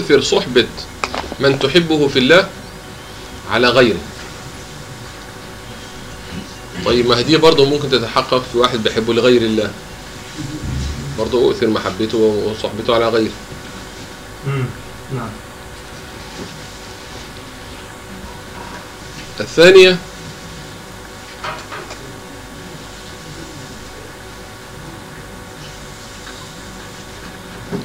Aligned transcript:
تؤثر 0.00 0.20
صحبة 0.20 0.66
من 1.40 1.58
تحبه 1.58 2.08
في 2.08 2.18
الله 2.18 2.48
على 3.50 3.68
غيره. 3.68 4.00
طيب 6.84 7.06
ما 7.06 7.20
دي 7.20 7.36
برضه 7.36 7.64
ممكن 7.64 7.90
تتحقق 7.90 8.42
في 8.52 8.58
واحد 8.58 8.82
بيحبه 8.82 9.14
لغير 9.14 9.42
الله. 9.42 9.70
برضه 11.18 11.48
أؤثر 11.48 11.66
محبته 11.66 12.18
وصحبته 12.18 12.94
على 12.94 13.08
غيره. 13.08 13.32
نعم. 15.14 15.30
الثانية 19.40 19.98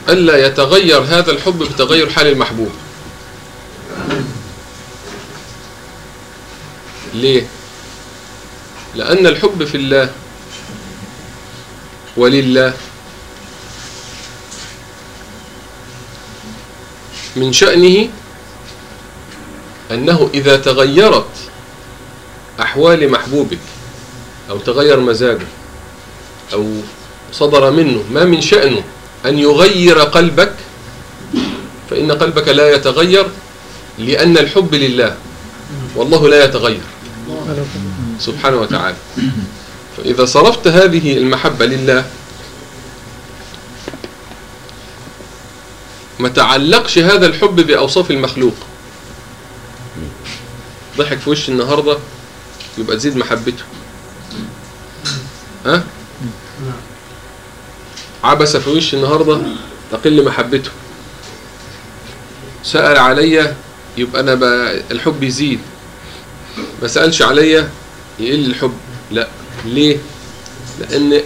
ألا 0.10 0.48
يتغير 0.48 1.02
هذا 1.02 1.32
الحب 1.32 1.60
بتغير 1.60 2.10
حال 2.10 2.28
المحبوب 2.28 2.72
ليه؟ 7.14 7.48
لأن 8.96 9.28
الحب 9.28 9.64
في 9.64 9.78
الله 9.78 10.12
ولله 12.18 12.74
من 17.36 17.54
شأنه 17.54 18.10
أنه 19.92 20.30
إذا 20.34 20.58
تغيرت 20.58 21.30
أحوال 22.60 23.12
محبوبك 23.12 23.60
أو 24.50 24.58
تغير 24.58 25.00
مزاجه 25.00 25.48
أو 26.54 26.74
صدر 27.32 27.72
منه 27.72 28.04
ما 28.12 28.24
من 28.26 28.42
شأنه 28.42 28.84
أن 29.26 29.40
يغير 29.40 30.00
قلبك 30.00 30.54
فإن 31.90 32.12
قلبك 32.12 32.48
لا 32.48 32.76
يتغير 32.76 33.28
لأن 34.00 34.38
الحب 34.38 34.76
لله 34.76 35.16
والله 35.96 36.30
لا 36.30 36.44
يتغير. 36.46 36.82
سبحانه 38.20 38.58
وتعالى. 38.58 38.96
فإذا 39.98 40.26
صرفت 40.26 40.68
هذه 40.68 41.18
المحبة 41.18 41.66
لله 41.66 42.06
ما 46.20 46.30
تعلقش 46.30 46.98
هذا 46.98 47.26
الحب 47.28 47.56
بأوصاف 47.56 48.12
المخلوق. 48.12 48.56
ضحك 50.98 51.20
في 51.20 51.30
وش 51.30 51.50
النهاردة 51.50 51.98
يبقى 52.78 52.98
تزيد 52.98 53.18
محبته. 53.18 53.64
ها؟ 55.66 55.84
عبس 58.26 58.58
في 58.58 58.70
وش 58.70 58.94
النهاردة 58.94 59.42
تقل 59.92 60.26
محبته. 60.26 60.72
سأل 62.64 62.98
عليا 62.98 63.56
يبقى 63.98 64.22
أنا 64.22 64.34
الحب 64.92 65.24
يزيد. 65.24 65.60
ما 66.82 66.88
سألش 66.88 67.22
عليا 67.22 67.70
يقل 68.20 68.46
الحب. 68.46 68.74
لا. 69.12 69.28
ليه؟ 69.66 69.98
لأن 70.80 71.22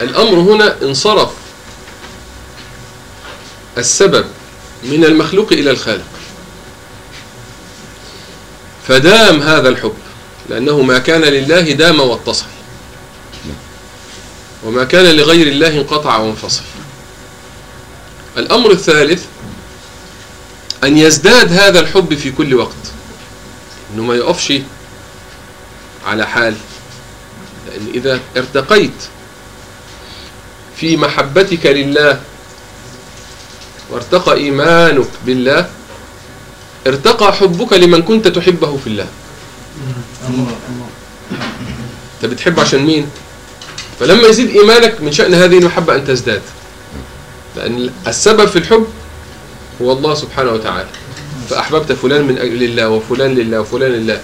الأمر 0.00 0.38
هنا 0.38 0.82
انصرف. 0.82 1.30
السبب 3.78 4.24
من 4.84 5.04
المخلوق 5.04 5.52
إلى 5.52 5.70
الخالق. 5.70 6.04
فدام 8.88 9.42
هذا 9.42 9.68
الحب 9.68 9.94
لأنه 10.48 10.82
ما 10.82 10.98
كان 10.98 11.20
لله 11.20 11.60
دام 11.60 12.00
واتصل 12.00 12.46
وما 14.64 14.84
كان 14.84 15.16
لغير 15.16 15.46
الله 15.46 15.80
انقطع 15.80 16.16
وانفصل 16.16 16.62
الأمر 18.36 18.70
الثالث 18.70 19.24
أن 20.84 20.98
يزداد 20.98 21.52
هذا 21.52 21.80
الحب 21.80 22.14
في 22.14 22.30
كل 22.30 22.54
وقت. 22.54 22.74
أنه 23.94 24.02
ما 24.02 24.14
يقفش 24.14 24.52
على 26.06 26.26
حال. 26.26 26.54
لأن 27.66 27.86
إذا 27.94 28.20
ارتقيت 28.36 29.02
في 30.76 30.96
محبتك 30.96 31.66
لله 31.66 32.20
وارتقى 33.90 34.34
إيمانك 34.34 35.08
بالله 35.26 35.70
ارتقى 36.86 37.32
حبك 37.32 37.72
لمن 37.72 38.02
كنت 38.02 38.28
تحبه 38.28 38.76
في 38.76 38.86
الله. 38.86 39.06
أنت 42.14 42.32
بتحب 42.32 42.60
عشان 42.60 42.82
مين؟ 42.84 43.10
فلما 44.00 44.28
يزيد 44.28 44.50
إيمانك 44.56 45.00
من 45.00 45.12
شأن 45.12 45.34
هذه 45.34 45.58
المحبة 45.58 45.94
أن 45.94 46.04
تزداد. 46.04 46.42
لأن 47.56 47.90
السبب 48.06 48.46
في 48.48 48.58
الحب 48.58 48.86
هو 49.82 49.92
الله 49.92 50.14
سبحانه 50.14 50.52
وتعالى. 50.52 50.88
فأحببت 51.50 51.92
فلان 51.92 52.24
من 52.24 52.38
أجل 52.38 52.62
الله 52.62 52.88
وفلان 52.88 53.34
لله 53.34 53.60
وفلان 53.60 53.92
لله. 53.92 54.20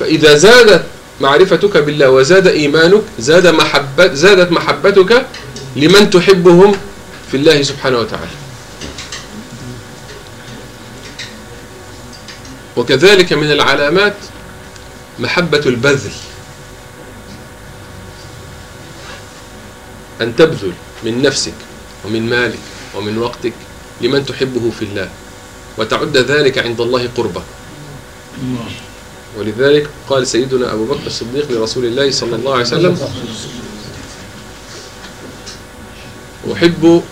فإذا 0.00 0.34
زادت 0.34 0.84
معرفتك 1.20 1.76
بالله 1.76 2.10
وزاد 2.10 2.46
إيمانك 2.46 3.02
زاد 3.18 3.46
محبت 3.46 4.12
زادت 4.12 4.52
محبتك 4.52 5.26
لمن 5.76 6.10
تحبهم 6.10 6.72
في 7.30 7.36
الله 7.36 7.62
سبحانه 7.62 7.98
وتعالى. 7.98 8.36
وكذلك 12.76 13.32
من 13.32 13.52
العلامات 13.52 14.14
محبة 15.18 15.62
البذل. 15.66 16.12
أن 20.20 20.36
تبذل 20.36 20.72
من 21.04 21.22
نفسك 21.22 21.54
ومن 22.04 22.30
مالك 22.30 22.58
ومن 22.94 23.18
وقتك 23.18 23.52
لمن 24.00 24.26
تحبه 24.26 24.70
في 24.78 24.84
الله 24.84 25.10
وتعد 25.78 26.16
ذلك 26.16 26.58
عند 26.58 26.80
الله 26.80 27.08
قربة. 27.16 27.42
ولذلك 29.38 29.90
قال 30.08 30.26
سيدنا 30.26 30.72
أبو 30.72 30.84
بكر 30.84 31.06
الصديق 31.06 31.52
لرسول 31.52 31.84
الله 31.84 32.10
صلى 32.10 32.36
الله 32.36 32.52
عليه 32.52 32.64
وسلم 32.64 32.96
أحب 36.52 37.02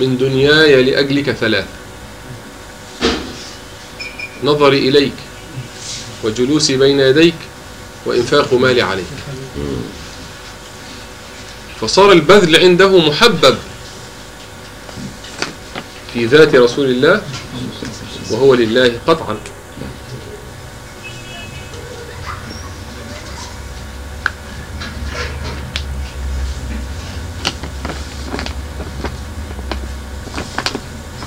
من 0.00 0.18
دنياي 0.18 0.82
لأجلك 0.82 1.30
ثلاث 1.30 1.66
نظري 4.44 4.88
إليك 4.88 5.18
وجلوسي 6.24 6.76
بين 6.76 7.00
يديك 7.00 7.34
وإنفاق 8.06 8.54
مالي 8.54 8.82
عليك. 8.82 9.12
فصار 11.84 12.12
البذل 12.12 12.56
عنده 12.56 12.98
محبب 12.98 13.58
في 16.12 16.26
ذات 16.26 16.54
رسول 16.54 16.86
الله 16.86 17.22
وهو 18.30 18.54
لله 18.54 19.00
قطعا. 19.06 19.36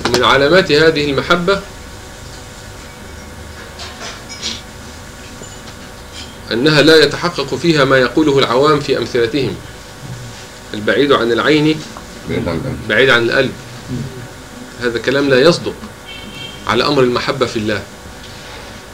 ومن 0.06 0.24
علامات 0.24 0.72
هذه 0.72 1.10
المحبة 1.10 1.60
أنها 6.52 6.82
لا 6.82 7.04
يتحقق 7.04 7.54
فيها 7.54 7.84
ما 7.84 7.98
يقوله 7.98 8.38
العوام 8.38 8.80
في 8.80 8.98
أمثلتهم. 8.98 9.56
البعيد 10.74 11.12
عن 11.12 11.32
العين 11.32 11.80
بعيد 12.88 13.10
عن 13.10 13.22
القلب. 13.22 13.52
هذا 14.80 14.98
كلام 14.98 15.28
لا 15.28 15.40
يصدق 15.40 15.74
على 16.66 16.86
أمر 16.86 17.02
المحبة 17.02 17.46
في 17.46 17.56
الله. 17.56 17.82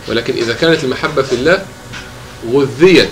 ولكن 0.08 0.34
إذا 0.34 0.52
كانت 0.54 0.84
المحبة 0.84 1.22
في 1.22 1.32
الله 1.32 1.62
غذيت 2.52 3.10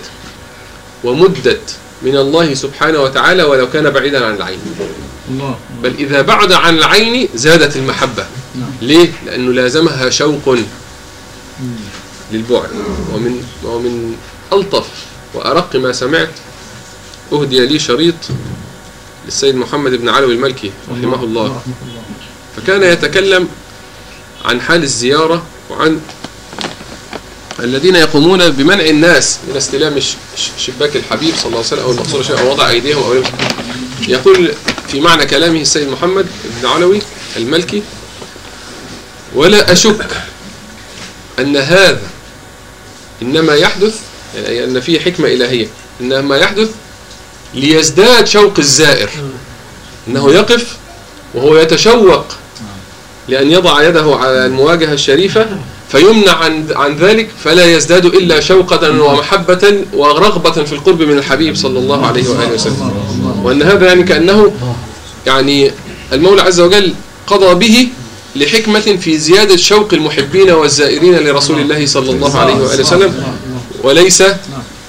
ومدت 1.05 1.77
من 2.03 2.17
الله 2.17 2.55
سبحانه 2.55 3.01
وتعالى 3.01 3.43
ولو 3.43 3.71
كان 3.71 3.91
بعيدا 3.91 4.27
عن 4.27 4.35
العين. 4.35 4.59
الله. 5.31 5.59
بل 5.83 5.95
إذا 5.99 6.23
بعد 6.23 6.53
عن 6.53 6.79
العين 6.79 7.29
زادت 7.35 7.77
المحبة. 7.77 8.27
نعم. 8.55 8.71
ليه؟ 8.83 9.13
لأنه 9.27 9.53
لازمها 9.53 10.11
شوق 10.11 10.59
للبعد. 12.33 12.71
ومن 13.13 13.45
ومن 13.65 14.17
ألطف 14.53 14.89
وأرق 15.35 15.77
ما 15.77 15.93
سمعت 15.93 16.31
أهدي 17.33 17.67
لي 17.67 17.79
شريط 17.79 18.15
للسيد 19.27 19.55
محمد 19.55 19.93
بن 19.93 20.09
علوي 20.09 20.35
الملكي 20.35 20.73
رحمه 20.91 21.25
الله. 21.25 21.63
فكان 22.57 22.83
يتكلم 22.83 23.49
عن 24.45 24.61
حال 24.61 24.83
الزيارة 24.83 25.43
وعن 25.71 26.01
الذين 27.61 27.97
يقومون 27.97 28.51
بمنع 28.51 28.85
الناس 28.85 29.39
من 29.49 29.57
استلام 29.57 30.01
شباك 30.59 30.97
الحبيب 30.97 31.35
صلى 31.37 31.47
الله 31.47 31.57
عليه 31.57 31.67
وسلم 31.67 31.81
أو 31.81 31.91
المقصود 31.91 32.23
شيء 32.23 32.39
أو 32.39 32.51
وضع 32.51 32.69
أيديهم 32.69 33.03
أو 33.03 33.23
يقول 34.09 34.53
في 34.89 35.01
معنى 35.01 35.27
كلامه 35.27 35.61
السيد 35.61 35.89
محمد 35.89 36.27
بن 36.45 36.69
علوي 36.69 37.03
الملكي 37.37 37.83
ولا 39.35 39.73
أشك 39.73 40.07
أن 41.39 41.57
هذا 41.57 42.01
إنما 43.23 43.55
يحدث 43.55 44.01
يعني 44.35 44.65
أن 44.65 44.81
فيه 44.81 45.01
حكمة 45.01 45.29
إلهية 45.29 45.69
إنما 46.01 46.37
يحدث 46.37 46.71
ليزداد 47.55 48.27
شوق 48.27 48.53
الزائر. 48.59 49.11
إنه 50.09 50.33
يقف 50.33 50.77
وهو 51.35 51.57
يتشوق 51.57 52.25
لأن 53.29 53.51
يضع 53.51 53.89
يده 53.89 54.17
على 54.17 54.47
المواجهة 54.47 54.93
الشريفة 54.93 55.47
فيمنع 55.89 56.33
عن 56.33 56.67
عن 56.77 56.97
ذلك 56.97 57.29
فلا 57.45 57.77
يزداد 57.77 58.05
إلا 58.05 58.41
شوقة 58.41 59.03
ومحبة 59.03 59.85
ورغبة 59.93 60.65
في 60.65 60.73
القرب 60.73 61.03
من 61.03 61.19
الحبيب 61.19 61.57
صلى 61.57 61.79
الله 61.79 62.07
عليه 62.07 62.29
وآله 62.29 62.53
وسلم. 62.55 62.93
وأن 63.45 63.63
هذا 63.63 63.87
يعني 63.87 64.03
كأنه 64.03 64.53
يعني 65.27 65.73
المولى 66.13 66.43
عز 66.43 66.61
وجل 66.61 66.95
قضى 67.27 67.55
به 67.55 67.89
لحكمة 68.37 68.81
في 68.81 69.19
زيادة 69.19 69.57
شوق 69.57 69.95
المحبين 69.95 70.51
والزائرين 70.51 71.15
لرسول 71.19 71.61
الله 71.61 71.87
صلى 71.87 72.11
الله 72.11 72.39
عليه 72.39 72.55
وآله 72.55 72.81
وسلم 72.81 73.25
وليس 73.83 74.23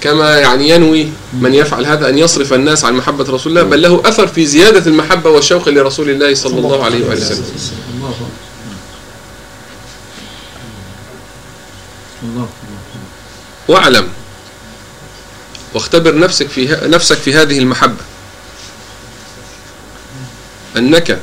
كما 0.04 0.38
يعني 0.38 0.70
ينوي 0.70 1.10
من 1.34 1.54
يفعل 1.54 1.86
هذا 1.86 2.10
أن 2.10 2.18
يصرف 2.18 2.54
الناس 2.54 2.86
عن 2.86 2.94
محبة 2.94 3.24
رسول 3.24 3.58
الله 3.58 3.70
بل 3.70 3.82
له 3.82 4.02
أثر 4.06 4.28
في 4.28 4.46
زيادة 4.46 4.92
المحبة 4.92 5.30
والشوق 5.30 5.70
لرسول 5.70 6.10
الله 6.10 6.36
صلى 6.36 6.60
الله 6.60 6.84
عليه 6.84 7.06
وآله 7.08 7.26
وسلم. 7.26 7.46
الله 7.94 8.10
أكبر. 8.10 8.28
الله. 12.24 12.48
واعلم 13.68 14.08
واختبر 15.74 16.20
نفسك 16.20 16.48
في 16.48 16.78
نفسك 16.84 17.18
في 17.18 17.34
هذه 17.34 17.60
المحبة. 17.60 18.04
أنك 20.78 21.20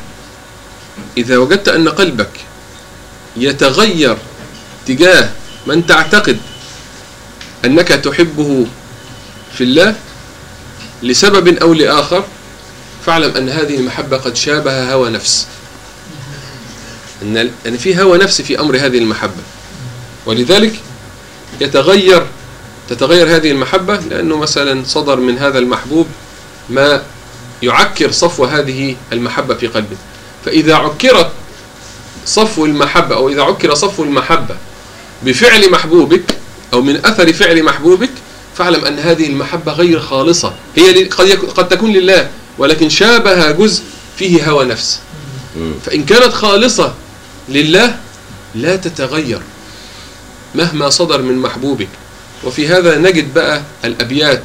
إذا 1.16 1.36
وجدت 1.38 1.68
أن 1.68 1.88
قلبك 1.88 2.30
يتغير 3.36 4.16
تجاه 4.86 5.30
من 5.66 5.86
تعتقد 5.86 6.38
أنك 7.64 7.88
تحبه 7.88 8.66
في 9.54 9.64
الله 9.64 9.94
لسبب 11.02 11.48
أو 11.48 11.72
لآخر 11.72 12.24
فاعلم 13.06 13.36
أن 13.36 13.48
هذه 13.48 13.76
المحبة 13.76 14.16
قد 14.16 14.36
شابه 14.36 14.92
هوى 14.92 15.10
نفس. 15.10 15.46
أن 17.22 17.50
أن 17.66 17.76
في 17.76 18.02
هوى 18.02 18.18
نفس 18.18 18.42
في 18.42 18.60
أمر 18.60 18.76
هذه 18.76 18.98
المحبة. 18.98 19.42
ولذلك 20.26 20.74
يتغير 21.60 22.26
تتغير 22.88 23.36
هذه 23.36 23.50
المحبة 23.50 23.96
لأنه 23.96 24.36
مثلا 24.36 24.84
صدر 24.86 25.16
من 25.16 25.38
هذا 25.38 25.58
المحبوب 25.58 26.06
ما 26.68 27.02
يعكر 27.62 28.10
صفو 28.10 28.44
هذه 28.44 28.96
المحبة 29.12 29.54
في 29.54 29.66
قلبه. 29.66 29.96
فإذا 30.44 30.74
عكرت 30.74 31.32
صفو 32.26 32.64
المحبة 32.64 33.14
أو 33.14 33.28
إذا 33.28 33.42
عكر 33.42 33.74
صفو 33.74 34.04
المحبة 34.04 34.56
بفعل 35.22 35.70
محبوبك 35.70 36.39
أو 36.72 36.82
من 36.82 36.96
أثر 37.06 37.32
فعل 37.32 37.62
محبوبك 37.62 38.10
فاعلم 38.56 38.84
أن 38.84 38.98
هذه 38.98 39.26
المحبة 39.26 39.72
غير 39.72 40.00
خالصة. 40.00 40.54
هي 40.76 41.04
قد, 41.04 41.28
قد 41.30 41.68
تكون 41.68 41.92
لله 41.92 42.30
ولكن 42.58 42.88
شابه 42.88 43.50
جزء 43.50 43.82
فيه 44.16 44.50
هوى 44.50 44.64
نفس. 44.64 45.00
فإن 45.86 46.04
كانت 46.04 46.32
خالصة 46.32 46.94
لله 47.48 47.96
لا 48.54 48.76
تتغير 48.76 49.40
مهما 50.54 50.90
صدر 50.90 51.22
من 51.22 51.38
محبوبك. 51.38 51.88
وفي 52.44 52.68
هذا 52.68 52.98
نجد 52.98 53.34
بقى 53.34 53.62
الأبيات 53.84 54.42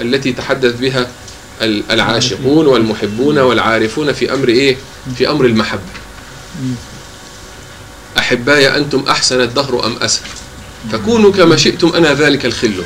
التي 0.00 0.32
تحدث 0.32 0.76
بها 0.80 1.06
ال- 1.62 1.82
العاشقون 1.90 2.66
والمحبون 2.66 3.38
والعارفون 3.38 4.12
في 4.12 4.34
أمر 4.34 4.48
إيه؟ 4.48 4.76
في 5.18 5.30
أمر 5.30 5.44
المحبة. 5.44 5.80
أحباي 8.18 8.76
أنتم 8.76 9.04
أحسن 9.08 9.40
الدهر 9.40 9.86
أم 9.86 9.96
أسر 10.02 10.20
فكونوا 10.92 11.32
كما 11.32 11.56
شئتم 11.56 11.92
أنا 11.96 12.14
ذلك 12.14 12.46
الخل. 12.46 12.82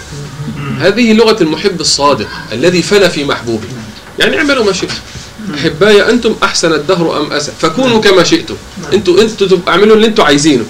هذه 0.78 1.12
لغة 1.12 1.42
المحب 1.42 1.80
الصادق 1.80 2.28
الذي 2.52 2.82
فنى 2.82 3.10
في 3.10 3.24
محبوبه. 3.24 3.68
يعني 4.18 4.38
اعملوا 4.38 4.64
ما 4.64 4.72
شئتم. 4.72 4.94
أحباي 5.54 6.10
أنتم 6.10 6.34
أحسن 6.42 6.72
الدهر 6.72 7.20
أم 7.20 7.32
أسر 7.32 7.52
فكونوا 7.60 8.00
كما 8.00 8.24
شئتم. 8.24 8.54
أنتوا 8.92 9.22
أنتوا 9.22 9.58
اعملوا 9.68 9.96
اللي 9.96 10.06
أنتوا 10.06 10.24
عايزينه. 10.24 10.64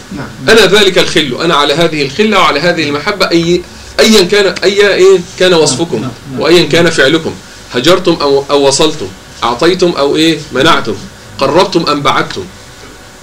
أنا 0.48 0.66
ذلك 0.66 0.98
الخل. 0.98 1.38
أنا 1.40 1.54
على 1.54 1.74
هذه 1.74 2.02
الخلة 2.02 2.38
وعلى 2.38 2.60
هذه 2.60 2.88
المحبة 2.88 3.30
أي 3.30 3.62
أيا 4.00 4.22
كان 4.22 4.54
أي 4.64 4.94
إيه 4.94 5.20
كان 5.38 5.54
وصفكم 5.54 6.08
وأيا 6.38 6.62
كان 6.62 6.90
فعلكم. 6.90 7.34
هجرتم 7.74 8.12
أو 8.12 8.44
أو 8.50 8.68
وصلتم؟ 8.68 9.06
أعطيتم 9.42 9.90
أو 9.90 10.16
إيه؟ 10.16 10.38
منعتم؟ 10.52 10.94
قربتم 11.38 11.84
أم 11.90 12.02
بعدتم؟ 12.02 12.44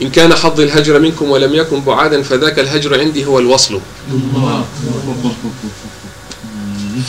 إن 0.02 0.10
كان 0.10 0.34
حظ 0.36 0.60
الهجر 0.60 1.00
منكم 1.00 1.30
ولم 1.32 1.56
يكن 1.56 1.82
بعادا 1.82 2.22
فذاك 2.24 2.60
الهجر 2.60 3.00
عندي 3.00 3.26
هو 3.26 3.40
الوصل. 3.40 3.82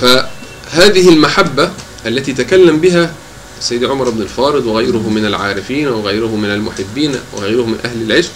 فهذه 0.00 1.08
المحبة 1.08 1.70
التي 2.06 2.32
تكلم 2.32 2.80
بها 2.80 3.14
سيد 3.60 3.84
عمر 3.84 4.10
بن 4.10 4.22
الفارض 4.22 4.66
وغيره 4.66 5.08
من 5.08 5.26
العارفين 5.26 5.88
وغيره 5.88 6.36
من 6.36 6.50
المحبين 6.50 7.14
وغيره 7.32 7.62
من 7.62 7.78
أهل 7.84 8.02
العشق 8.02 8.30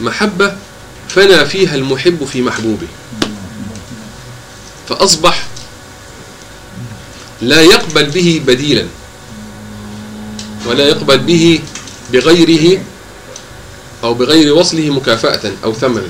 محبة 0.00 0.56
فنى 1.08 1.46
فيها 1.46 1.74
المحب 1.74 2.24
في 2.24 2.42
محبوبه. 2.42 2.86
فأصبح 4.88 5.46
لا 7.42 7.60
يقبل 7.60 8.10
به 8.10 8.42
بديلا 8.46 8.86
ولا 10.66 10.84
يقبل 10.88 11.18
به 11.18 11.60
بغيره 12.14 12.80
أو 14.04 14.14
بغير 14.14 14.54
وصله 14.54 14.90
مكافأة 14.90 15.52
أو 15.64 15.72
ثمنا 15.72 16.08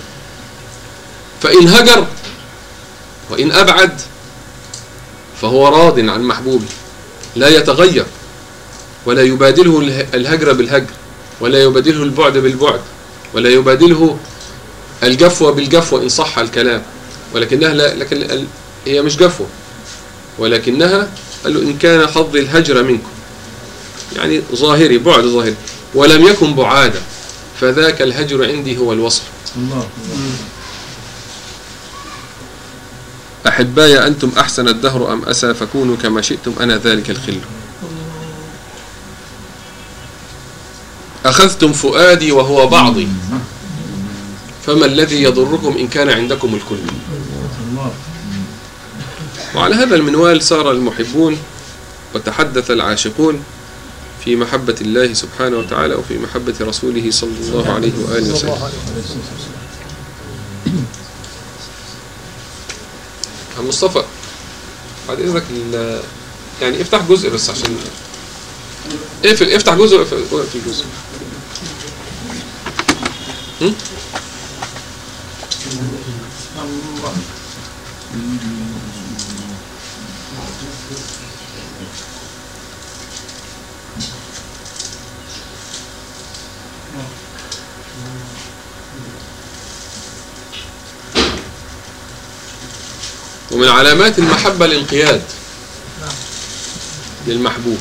فإن 1.42 1.68
هجر 1.68 2.06
وإن 3.30 3.52
أبعد 3.52 4.00
فهو 5.42 5.68
راض 5.68 5.98
عن 5.98 6.22
محبوبه 6.22 6.64
لا 7.36 7.48
يتغير 7.48 8.06
ولا 9.06 9.22
يبادله 9.22 9.80
اله- 9.80 10.06
الهجر 10.14 10.52
بالهجر 10.52 10.90
ولا 11.40 11.62
يبادله 11.62 12.02
البعد 12.02 12.38
بالبعد 12.38 12.80
ولا 13.34 13.48
يبادله 13.50 14.18
الجفوة 15.02 15.52
بالجفوة 15.52 16.02
إن 16.02 16.08
صح 16.08 16.38
الكلام. 16.38 16.82
ولكنها 17.34 17.74
لا 17.74 17.94
لكن 17.94 18.46
هي 18.86 19.02
مش 19.02 19.16
جفوة 19.16 19.46
ولكنها 20.38 21.08
قال 21.44 21.54
له 21.54 21.60
إن 21.62 21.78
كان 21.78 22.06
حظ 22.06 22.36
الهجر 22.36 22.82
منكم. 22.82 23.10
يعني 24.16 24.42
ظاهري 24.54 24.98
بعد 24.98 25.24
ظاهري. 25.24 25.54
ولم 25.94 26.24
يكن 26.24 26.54
بعادا 26.54 27.00
فذاك 27.60 28.02
الهجر 28.02 28.50
عندي 28.50 28.78
هو 28.78 28.92
الوصف 28.92 29.22
الله. 29.56 29.88
أحباي 33.48 34.06
أنتم 34.06 34.32
أحسن 34.38 34.68
الدهر 34.68 35.12
أم 35.12 35.22
أسى؟ 35.24 35.54
فكونوا 35.54 35.96
كما 35.96 36.22
شئتم 36.22 36.52
أنا 36.60 36.76
ذلك 36.76 37.10
الخل. 37.10 37.40
أخذتم 41.24 41.72
فؤادي 41.72 42.32
وهو 42.32 42.66
بعضي. 42.66 43.08
فما 44.66 44.86
الذي 44.86 45.22
يضركم 45.22 45.76
إن 45.76 45.88
كان 45.88 46.10
عندكم 46.10 46.54
الكل؟ 46.54 46.78
وعلى 49.54 49.74
هذا 49.74 49.94
المنوال 49.94 50.42
سار 50.42 50.70
المحبون 50.70 51.38
وتحدث 52.14 52.70
العاشقون. 52.70 53.42
في 54.24 54.36
محبة 54.36 54.74
الله 54.80 55.12
سبحانه 55.14 55.56
وتعالى 55.58 55.94
وفي 55.94 56.18
محبة 56.18 56.54
رسوله 56.60 57.10
صلى 57.10 57.30
الله 57.40 57.72
عليه 57.72 57.92
وآله 58.08 58.32
وسلم. 58.32 58.50
مصطفى 63.60 64.04
بعد 65.08 65.20
إذنك 65.20 65.42
ال- 65.50 66.00
يعني 66.62 66.82
افتح 66.82 67.02
جزء 67.08 67.30
بس 67.30 67.50
عشان 67.50 67.76
اقفل 69.24 69.52
افتح 69.52 69.74
جزء 69.74 69.96
واقفل 69.98 70.24
واقفل 70.30 70.58
جزء 70.66 70.84
هم؟ 73.60 73.74
ومن 93.64 93.72
علامات 93.72 94.18
المحبة 94.18 94.64
الانقياد 94.64 95.22
للمحبوب. 97.26 97.78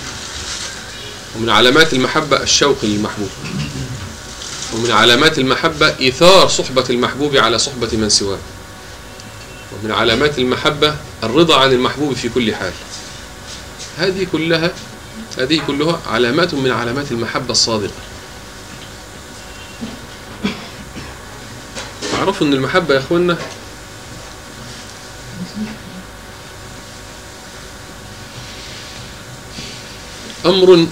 ومن 1.35 1.49
علامات 1.49 1.93
المحبة 1.93 2.43
الشوق 2.43 2.77
للمحبوب. 2.83 3.29
ومن 4.73 4.91
علامات 4.91 5.39
المحبة 5.39 5.95
إيثار 5.99 6.47
صحبة 6.47 6.85
المحبوب 6.89 7.35
على 7.35 7.59
صحبة 7.59 7.89
من 7.93 8.09
سواه. 8.09 8.37
ومن 9.73 9.91
علامات 9.91 10.39
المحبة 10.39 10.95
الرضا 11.23 11.55
عن 11.59 11.71
المحبوب 11.71 12.13
في 12.13 12.29
كل 12.29 12.55
حال. 12.55 12.73
هذه 13.97 14.27
كلها 14.31 14.71
هذه 15.37 15.61
كلها 15.67 15.99
علامات 16.07 16.53
من 16.53 16.71
علامات 16.71 17.11
المحبة 17.11 17.51
الصادقة. 17.51 17.93
تعرفوا 22.11 22.47
أن 22.47 22.53
المحبة 22.53 22.93
يا 22.93 22.99
أخوانا 22.99 23.37
أمر 30.45 30.87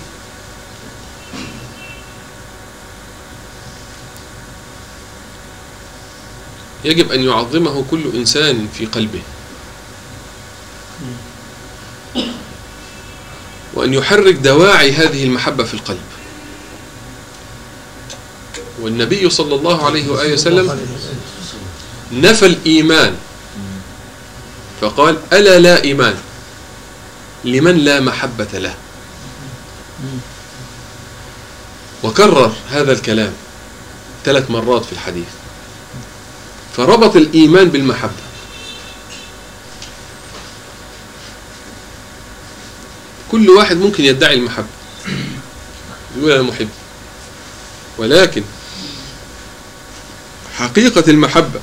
يجب 6.86 7.12
أن 7.12 7.24
يعظمه 7.24 7.86
كل 7.92 8.12
إنسان 8.16 8.68
في 8.78 8.86
قلبه. 8.86 9.22
وأن 13.74 13.94
يحرك 13.94 14.34
دواعي 14.34 14.92
هذه 14.92 15.24
المحبة 15.24 15.64
في 15.64 15.74
القلب. 15.74 16.02
والنبي 18.82 19.30
صلى 19.30 19.56
الله 19.56 19.86
عليه 19.86 20.10
وآله 20.10 20.34
وسلم 20.34 20.80
نفى 22.12 22.46
الإيمان. 22.46 23.16
فقال 24.82 25.18
ألا 25.34 25.60
لا 25.60 25.84
إيمان 25.84 26.18
لمن 27.46 27.78
لا 27.78 28.00
محبة 28.00 28.50
له. 28.54 28.76
وكرر 32.04 32.56
هذا 32.70 32.92
الكلام 32.92 33.34
ثلاث 34.26 34.52
مرات 34.52 34.86
في 34.86 34.92
الحديث. 34.92 35.28
فربط 36.78 37.16
الإيمان 37.16 37.70
بالمحبة. 37.70 38.12
كل 43.32 43.50
واحد 43.50 43.78
ممكن 43.78 44.04
يدعي 44.04 44.34
المحبة. 44.34 44.68
يقول 46.18 46.32
أنا 46.32 46.42
محب. 46.42 46.70
ولكن 47.98 48.44
حقيقة 50.58 51.04
المحبة 51.12 51.60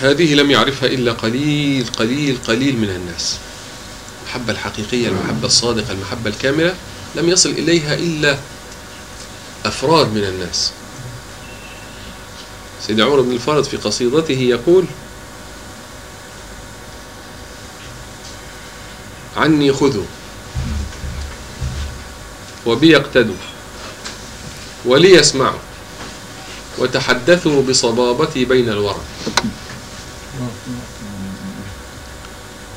هذه 0.00 0.34
لم 0.34 0.50
يعرفها 0.50 0.88
إلا 0.88 1.12
قليل 1.12 1.86
قليل 1.86 2.38
قليل 2.48 2.76
من 2.76 2.90
الناس. 2.90 3.38
المحبة 4.34 4.52
الحقيقية 4.52 5.08
المحبة 5.08 5.46
الصادقة 5.46 5.92
المحبة 5.92 6.30
الكاملة 6.30 6.74
لم 7.14 7.28
يصل 7.28 7.50
إليها 7.50 7.94
إلا 7.94 8.38
أفراد 9.64 10.12
من 10.12 10.24
الناس. 10.24 10.72
سيد 12.86 13.00
عمر 13.00 13.20
بن 13.20 13.32
الفارض 13.32 13.64
في 13.64 13.76
قصيدته 13.76 14.38
يقول 14.38 14.84
عني 19.36 19.72
خذوا 19.72 20.04
وبي 22.66 22.90
يقتدوا 22.90 23.34
ولي 24.84 25.10
يسمعوا 25.10 25.58
وتحدثوا 26.78 27.62
بصبابتي 27.62 28.44
بين 28.44 28.68
الورى. 28.68 29.00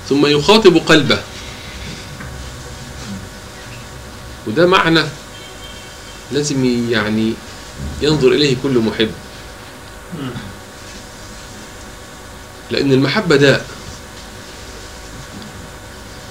ثم 0.10 0.26
يخاطب 0.26 0.78
قلبه 0.78 1.22
وده 4.48 4.66
معنى 4.66 5.04
لازم 6.32 6.66
يعني 6.90 7.34
ينظر 8.02 8.28
إليه 8.28 8.56
كل 8.64 8.78
محب. 8.80 9.12
لأن 12.72 12.92
المحبة 12.92 13.36
داء. 13.36 13.66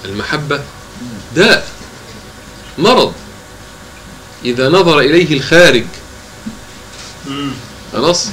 المحبة 0.05 0.63
داء. 1.35 1.67
مرض. 2.77 3.13
إذا 4.45 4.69
نظر 4.69 4.99
إليه 4.99 5.37
الخارج. 5.37 5.85
خلاص؟ 7.93 8.27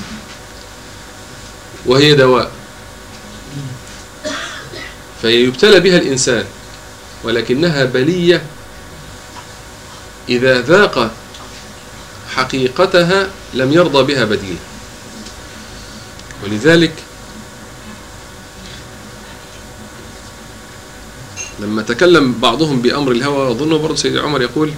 وهي 1.87 2.15
دواء. 2.15 2.53
فيبتلى 5.23 5.81
بها 5.81 5.97
الإنسان. 5.99 6.45
ولكنها 7.25 7.85
بلية 7.85 8.43
إذا 10.29 10.61
ذاق 10.61 11.11
حقيقتها 12.35 13.31
لم 13.55 13.73
يرضى 13.73 14.15
بها 14.15 14.25
بديل. 14.25 14.57
ولذلك 16.45 16.93
لما 21.61 21.83
تكلم 21.83 22.33
بعضهم 22.33 22.83
بأمر 22.83 23.13
الهوى 23.13 23.51
أظن 23.51 23.79
برضه 23.79 23.97
سيدي 23.97 24.19
عمر 24.19 24.43
يقول 24.43 24.73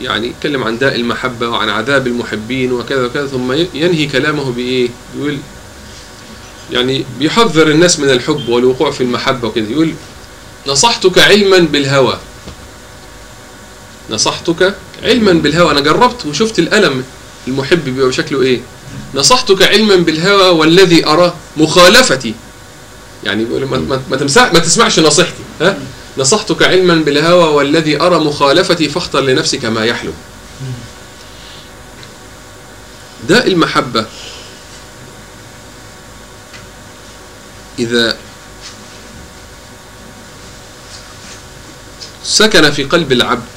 يعني 0.00 0.26
يتكلم 0.26 0.64
عن 0.64 0.78
داء 0.78 0.96
المحبة 0.96 1.48
وعن 1.48 1.68
عذاب 1.68 2.06
المحبين 2.06 2.72
وكذا 2.72 3.06
وكذا 3.06 3.26
ثم 3.26 3.52
ينهي 3.52 4.06
كلامه 4.06 4.52
بإيه؟ 4.52 4.88
يقول 5.16 5.38
يعني 6.72 7.04
بيحذر 7.18 7.70
الناس 7.70 8.00
من 8.00 8.10
الحب 8.10 8.48
والوقوع 8.48 8.90
في 8.90 9.00
المحبة 9.00 9.48
وكذا. 9.48 9.70
يقول 9.70 9.94
نصحتك 10.66 11.18
علما 11.18 11.58
بالهوى. 11.58 12.18
نصحتك 14.10 14.74
علما 15.02 15.32
بالهوى. 15.32 15.70
أنا 15.70 15.80
جربت 15.80 16.26
وشفت 16.26 16.58
الألم 16.58 17.04
المحب 17.48 17.84
بيبقى 17.84 18.08
بشكله 18.08 18.42
إيه؟ 18.42 18.60
نصحتك 19.14 19.62
علما 19.62 19.96
بالهوى 19.96 20.48
والذي 20.48 21.06
أرى 21.06 21.34
مخالفتي. 21.56 22.34
يعني 23.24 23.44
ما, 23.44 24.00
ما, 24.10 24.16
تمسع 24.16 24.52
ما 24.52 24.58
تسمعش 24.58 25.00
نصيحتي 25.00 25.42
ها؟ 25.60 25.78
نصحتك 26.18 26.62
علما 26.62 26.94
بالهوى 26.94 27.54
والذي 27.54 28.00
أرى 28.00 28.18
مخالفتي 28.18 28.88
فاختر 28.88 29.20
لنفسك 29.20 29.64
ما 29.64 29.84
يحلو 29.84 30.12
داء 33.28 33.48
المحبة. 33.48 34.06
إذا 37.78 38.16
سكن 42.24 42.70
في 42.70 42.84
قلب 42.84 43.12
العبد 43.12 43.48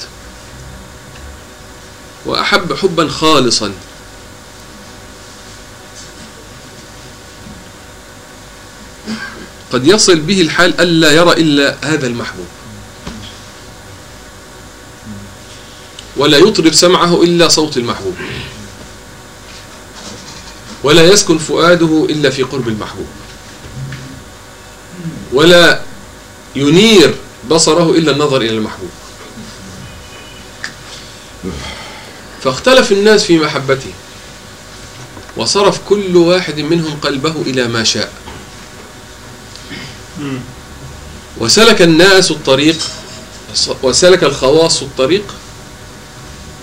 وأحب 2.26 2.72
حبا 2.72 3.08
خالصا. 3.08 3.72
قد 9.72 9.86
يصل 9.86 10.20
به 10.20 10.40
الحال 10.40 10.80
ألا 10.80 11.12
يرى 11.12 11.32
إلا 11.32 11.76
هذا 11.82 12.06
المحبوب. 12.06 12.46
ولا 16.16 16.38
يطرب 16.38 16.72
سمعه 16.72 17.22
إلا 17.22 17.48
صوت 17.48 17.76
المحبوب. 17.76 18.16
ولا 20.82 21.02
يسكن 21.02 21.38
فؤاده 21.38 22.06
إلا 22.10 22.30
في 22.30 22.42
قرب 22.42 22.68
المحبوب. 22.68 23.06
ولا 25.32 25.82
ينير 26.56 27.14
بصره 27.50 27.90
إلا 27.90 28.12
النظر 28.12 28.36
إلى 28.36 28.50
المحبوب. 28.50 28.90
فاختلف 32.44 32.92
الناس 32.92 33.24
في 33.24 33.38
محبته. 33.38 33.92
وصرف 35.36 35.78
كل 35.88 36.16
واحد 36.16 36.60
منهم 36.60 36.96
قلبه 37.02 37.34
إلى 37.46 37.68
ما 37.68 37.84
شاء. 37.84 38.12
وسلك 41.38 41.82
الناس 41.82 42.30
الطريق 42.30 42.76
وسلك 43.82 44.24
الخواص 44.24 44.82
الطريق 44.82 45.34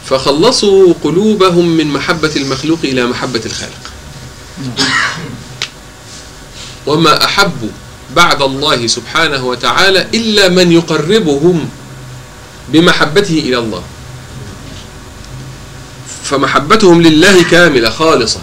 فخلصوا 0.05 0.93
قلوبهم 1.03 1.67
من 1.77 1.87
محبة 1.87 2.31
المخلوق 2.35 2.79
إلى 2.83 3.05
محبة 3.05 3.41
الخالق. 3.45 3.83
وما 6.85 7.25
أحبوا 7.25 7.69
بعد 8.15 8.41
الله 8.41 8.87
سبحانه 8.87 9.45
وتعالى 9.45 10.07
إلا 10.13 10.49
من 10.49 10.71
يقربهم 10.71 11.69
بمحبته 12.69 13.39
إلى 13.39 13.57
الله. 13.57 13.83
فمحبتهم 16.31 17.01
لله 17.01 17.43
كاملة 17.43 17.89
خالصة. 17.89 18.39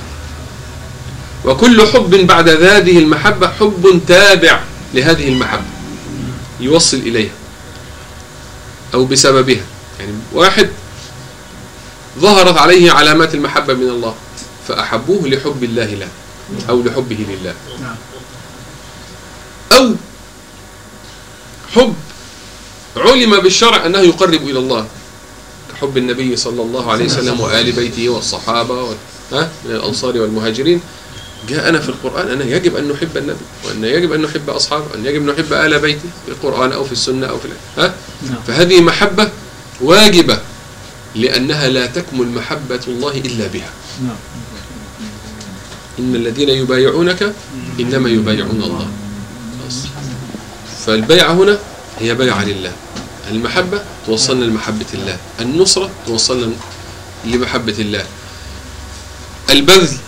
وكل 1.44 1.86
حب 1.86 2.10
بعد 2.10 2.48
هذه 2.48 2.98
المحبة 2.98 3.48
حب 3.48 4.00
تابع 4.08 4.60
لهذه 4.94 5.28
المحبة 5.28 5.62
يوصل 6.60 6.96
إليها 6.96 7.32
أو 8.94 9.04
بسببها. 9.04 9.62
يعني 10.00 10.12
واحد 10.32 10.70
ظهرت 12.18 12.58
عليه 12.58 12.92
علامات 12.92 13.34
المحبة 13.34 13.74
من 13.74 13.88
الله 13.88 14.14
فأحبوه 14.68 15.28
لحب 15.28 15.64
الله 15.64 15.84
له 15.84 16.08
أو 16.68 16.82
لحبه 16.82 17.26
لله. 17.28 17.54
أو 19.72 19.94
حب 21.74 21.94
علم 22.96 23.40
بالشرع 23.40 23.86
أنه 23.86 23.98
يقرب 23.98 24.48
إلى 24.48 24.58
الله 24.58 24.86
كحب 25.78 25.96
النبي 25.96 26.36
صلى 26.36 26.62
الله 26.62 26.92
عليه 26.92 27.04
وسلم 27.04 27.40
وآل 27.40 27.72
بيته 27.72 28.08
والصحابة 28.08 28.82
ها 29.32 29.48
من 29.64 29.70
الأنصار 29.70 30.18
والمهاجرين. 30.18 30.80
جاءنا 31.48 31.78
في 31.78 31.88
القرآن 31.88 32.28
أنه 32.28 32.44
يجب 32.44 32.76
أن 32.76 32.88
نحب 32.88 33.16
النبي 33.16 33.38
وأن 33.64 33.84
يجب 33.84 34.12
أن 34.12 34.22
نحب 34.22 34.50
أصحابه 34.50 34.84
وأن 34.90 35.06
يجب 35.06 35.22
أن 35.22 35.26
نحب 35.34 35.52
آل 35.52 35.78
بيته 35.78 36.10
في 36.26 36.32
القرآن 36.32 36.72
أو 36.72 36.84
في 36.84 36.92
السنة 36.92 37.26
أو 37.26 37.38
في 37.38 37.48
ها؟ 37.78 37.94
فهذه 38.46 38.80
محبة 38.80 39.30
واجبة 39.80 40.38
لأنها 41.14 41.68
لا 41.68 41.86
تكمل 41.86 42.26
محبة 42.26 42.80
الله 42.88 43.12
إلا 43.12 43.46
بها. 43.46 43.70
إن 45.98 46.14
الذين 46.14 46.48
يبايعونك 46.48 47.34
إنما 47.80 48.08
يبايعون 48.08 48.62
الله. 48.62 48.88
فالبيعة 50.86 51.32
هنا 51.32 51.58
هي 51.98 52.14
بيعة 52.14 52.44
لله. 52.44 52.72
المحبة 53.30 53.82
توصلنا 54.06 54.44
لمحبة 54.44 54.86
الله. 54.94 55.16
النصرة 55.40 55.90
توصلنا 56.06 56.52
لمحبة 57.24 57.74
الله. 57.78 58.06
البذل 59.50 59.98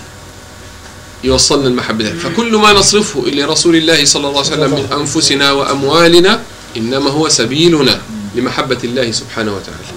يوصلنا 1.24 1.68
المحبة 1.68 2.08
الله. 2.08 2.30
فكل 2.30 2.56
ما 2.56 2.72
نصرفه 2.72 3.20
إلى 3.20 3.44
رسول 3.44 3.76
الله 3.76 4.04
صلى 4.04 4.28
الله 4.28 4.40
عليه 4.40 4.50
وسلم 4.50 4.72
من 4.74 4.92
أنفسنا 4.92 5.52
وأموالنا 5.52 6.42
إنما 6.76 7.10
هو 7.10 7.28
سبيلنا 7.28 8.00
لمحبة 8.34 8.78
الله 8.84 9.12
سبحانه 9.12 9.52
وتعالى. 9.56 9.92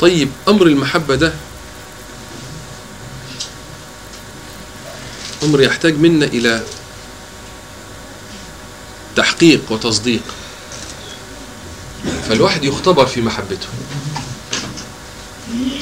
طيب 0.00 0.30
أمر 0.48 0.66
المحبة 0.66 1.14
ده 1.14 1.32
أمر 5.42 5.60
يحتاج 5.60 5.94
منا 5.98 6.26
إلى 6.26 6.62
تحقيق 9.16 9.60
وتصديق. 9.70 10.22
فالواحد 12.28 12.64
يختبر 12.64 13.06
في 13.06 13.20
محبته. 13.20 13.68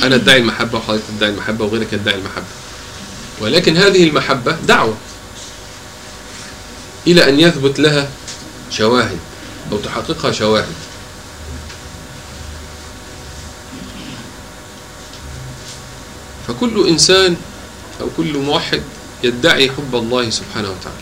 أنا 0.02 0.14
أدعي 0.14 0.38
المحبة 0.38 0.78
وحضرتك 0.78 1.02
تدعي 1.16 1.30
المحبة 1.30 1.64
وغيرك 1.64 1.92
يدعي 1.92 2.14
المحبة. 2.14 2.44
ولكن 3.40 3.76
هذه 3.76 4.08
المحبة 4.08 4.52
دعوة 4.52 4.96
إلى 7.06 7.28
أن 7.28 7.40
يثبت 7.40 7.78
لها 7.78 8.08
شواهد 8.70 9.18
أو 9.72 9.78
تحققها 9.78 10.32
شواهد. 10.32 10.75
فكل 16.49 16.88
إنسان 16.88 17.37
أو 18.00 18.08
كل 18.16 18.38
موحد 18.38 18.82
يدعي 19.25 19.70
حب 19.70 19.94
الله 19.94 20.30
سبحانه 20.30 20.70
وتعالى. 20.70 21.01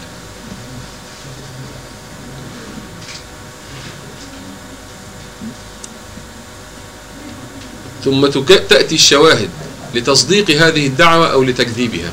ثم 8.05 8.27
تأتي 8.67 8.95
الشواهد 8.95 9.51
لتصديق 9.95 10.51
هذه 10.51 10.87
الدعوة 10.87 11.33
أو 11.33 11.43
لتكذيبها 11.43 12.13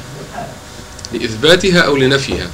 لإثباتها 1.14 1.80
أو 1.80 1.98
لنفيها 1.98 2.50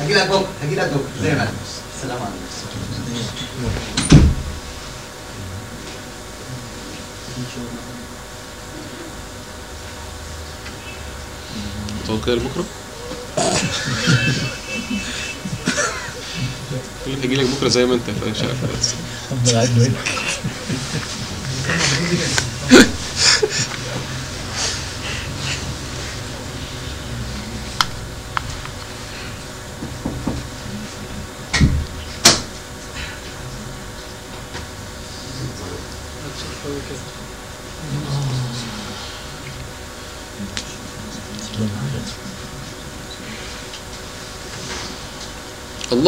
هجي 0.00 0.14
لك 0.14 0.26
بكره 0.26 0.48
هجي 0.62 0.74
لك 0.74 0.86
بكره 0.86 1.22
زي 1.22 1.34
ما. 1.34 1.48
السلام 1.96 2.18
عليكم 2.22 3.30
متوقع 12.02 12.32
لبكرة؟ 12.32 12.64
لك 17.36 17.46
بكرة 17.46 17.68
زي 17.68 17.86
ما 17.86 17.94
أنت 17.94 18.10
فمش 18.10 18.42
عارف 18.42 18.64
بس. 18.78 18.94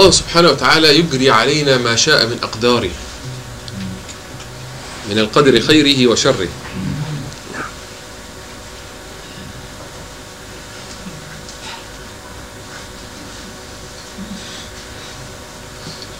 الله 0.02 0.14
سبحانه 0.14 0.50
وتعالى 0.50 0.98
يجري 0.98 1.30
علينا 1.30 1.78
ما 1.78 1.96
شاء 1.96 2.26
من 2.26 2.38
أقداره 2.42 2.90
من 5.10 5.18
القدر 5.18 5.60
خيره 5.60 6.10
وشره. 6.10 6.48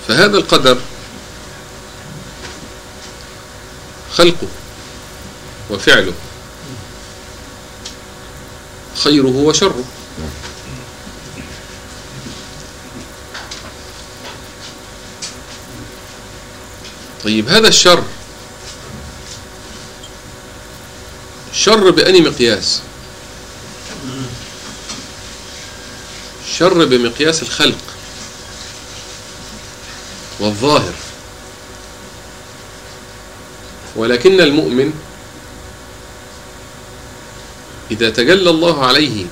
فهذا 0.09 0.37
القدر 0.37 0.79
خلقه 4.15 4.49
وفعله 5.71 6.15
خيره 9.05 9.37
وشره. 9.37 9.85
طيب 17.25 17.49
هذا 17.49 17.69
الشر. 17.69 18.05
شر 21.53 21.91
بأني 21.91 22.21
مقياس. 22.21 22.81
شر 26.59 26.85
بمقياس 26.85 27.43
الخلق 27.43 27.79
والظاهر. 30.41 30.95
ولكن 33.97 34.41
المؤمن 34.41 34.93
إذا 37.91 38.11
تجلى 38.11 38.51
الله 38.51 38.87
عليه 38.87 39.27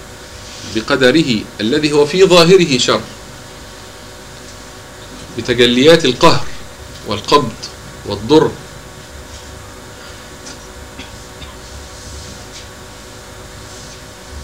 بقدره 0.75 1.41
الذي 1.61 1.93
هو 1.93 2.07
في 2.07 2.25
ظاهره 2.25 2.79
شر. 2.79 3.03
بتجليات 5.39 6.05
القهر 6.05 6.47
والقبض. 7.07 7.53
والضر. 8.07 8.51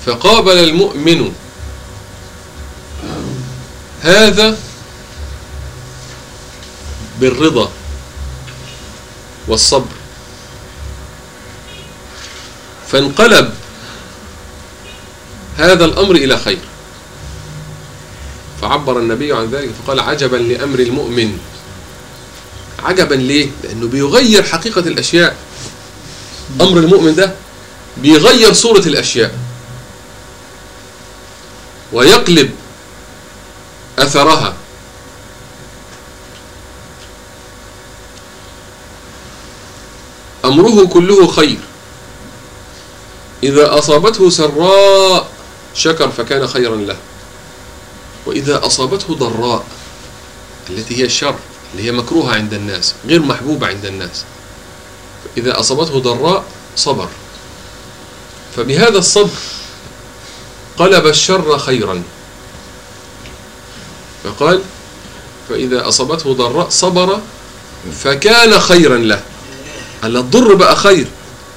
فقابل 0.06 0.58
المؤمن 0.58 1.32
هذا 4.02 4.58
بالرضا 7.20 7.70
والصبر. 9.48 9.94
فانقلب 12.88 13.54
هذا 15.56 15.84
الأمر 15.84 16.14
إلى 16.14 16.38
خير. 16.38 16.58
فعبر 18.62 18.98
النبي 18.98 19.32
عن 19.32 19.50
ذلك 19.50 19.70
فقال 19.84 20.00
عجبا 20.00 20.36
لأمر 20.36 20.78
المؤمن. 20.78 21.38
عجبا 22.86 23.14
ليه؟ 23.14 23.50
لأنه 23.64 23.86
بيغير 23.86 24.42
حقيقة 24.42 24.80
الأشياء. 24.80 25.36
أمر 26.60 26.78
المؤمن 26.78 27.14
ده 27.14 27.34
بيغير 27.96 28.52
صورة 28.52 28.78
الأشياء. 28.86 29.34
ويقلب 31.92 32.50
أثرها. 33.98 34.56
أمره 40.44 40.86
كله 40.86 41.26
خير. 41.26 41.58
إذا 43.42 43.78
أصابته 43.78 44.30
سراء 44.30 45.28
شكر 45.74 46.10
فكان 46.10 46.46
خيرا 46.46 46.76
له. 46.76 46.96
وإذا 48.26 48.66
أصابته 48.66 49.14
ضراء 49.14 49.64
التي 50.70 50.98
هي 50.98 51.04
الشر 51.04 51.34
اللي 51.72 51.86
هي 51.86 51.92
مكروهة 51.92 52.34
عند 52.34 52.54
الناس 52.54 52.94
غير 53.06 53.22
محبوبة 53.22 53.66
عند 53.66 53.84
الناس. 53.84 54.24
إذا 55.36 55.60
أصابته 55.60 55.98
ضراء 56.00 56.44
صبر. 56.76 57.08
فبهذا 58.56 58.98
الصبر 58.98 59.30
قلب 60.78 61.06
الشر 61.06 61.58
خيرا. 61.58 62.02
فقال 64.24 64.60
فإذا 65.48 65.88
أصابته 65.88 66.34
ضراء 66.34 66.68
صبر 66.68 67.20
فكان 68.02 68.60
خيرا 68.60 68.96
له. 68.96 69.22
هلا 70.02 70.20
الضر 70.20 70.54
بقى 70.54 70.76
خير؟ 70.76 71.06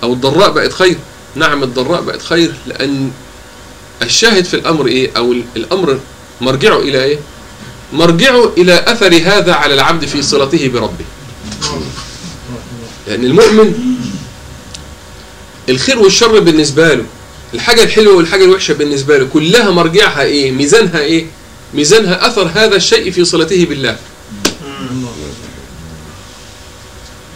أو 0.04 0.14
الضراء 0.14 0.52
بقت 0.52 0.74
خير؟ 0.74 0.98
نعم 1.36 1.64
الضراء 1.64 2.02
بقت 2.02 2.22
خير 2.22 2.54
لأن 2.68 3.12
الشاهد 4.02 4.46
في 4.46 4.54
الأمر 4.54 4.88
إيه؟ 4.88 5.12
أو 5.18 5.32
الأمر 5.56 6.00
مرجعه 6.42 6.78
إلى 6.80 7.04
إيه؟ 7.04 7.20
مرجعه 7.94 8.54
إلى 8.58 8.84
أثر 8.88 9.16
هذا 9.16 9.54
على 9.54 9.74
العبد 9.74 10.06
في 10.06 10.22
صلته 10.22 10.68
بربه. 10.68 11.06
لأن 13.08 13.24
المؤمن 13.24 13.74
الخير 15.70 16.00
والشر 16.00 16.40
بالنسبة 16.40 16.94
له 16.94 17.06
الحاجة 17.54 17.84
الحلوة 17.84 18.16
والحاجة 18.16 18.44
الوحشة 18.46 18.74
بالنسبة 18.74 19.18
له 19.18 19.26
كلها 19.26 19.72
مرجعها 19.72 20.22
إيه؟ 20.22 20.52
ميزانها 20.52 21.00
إيه؟ 21.00 21.26
ميزانها 21.74 22.28
أثر 22.28 22.52
هذا 22.56 22.76
الشيء 22.76 23.12
في 23.12 23.26
صلته 23.26 23.66
بالله. 23.66 23.98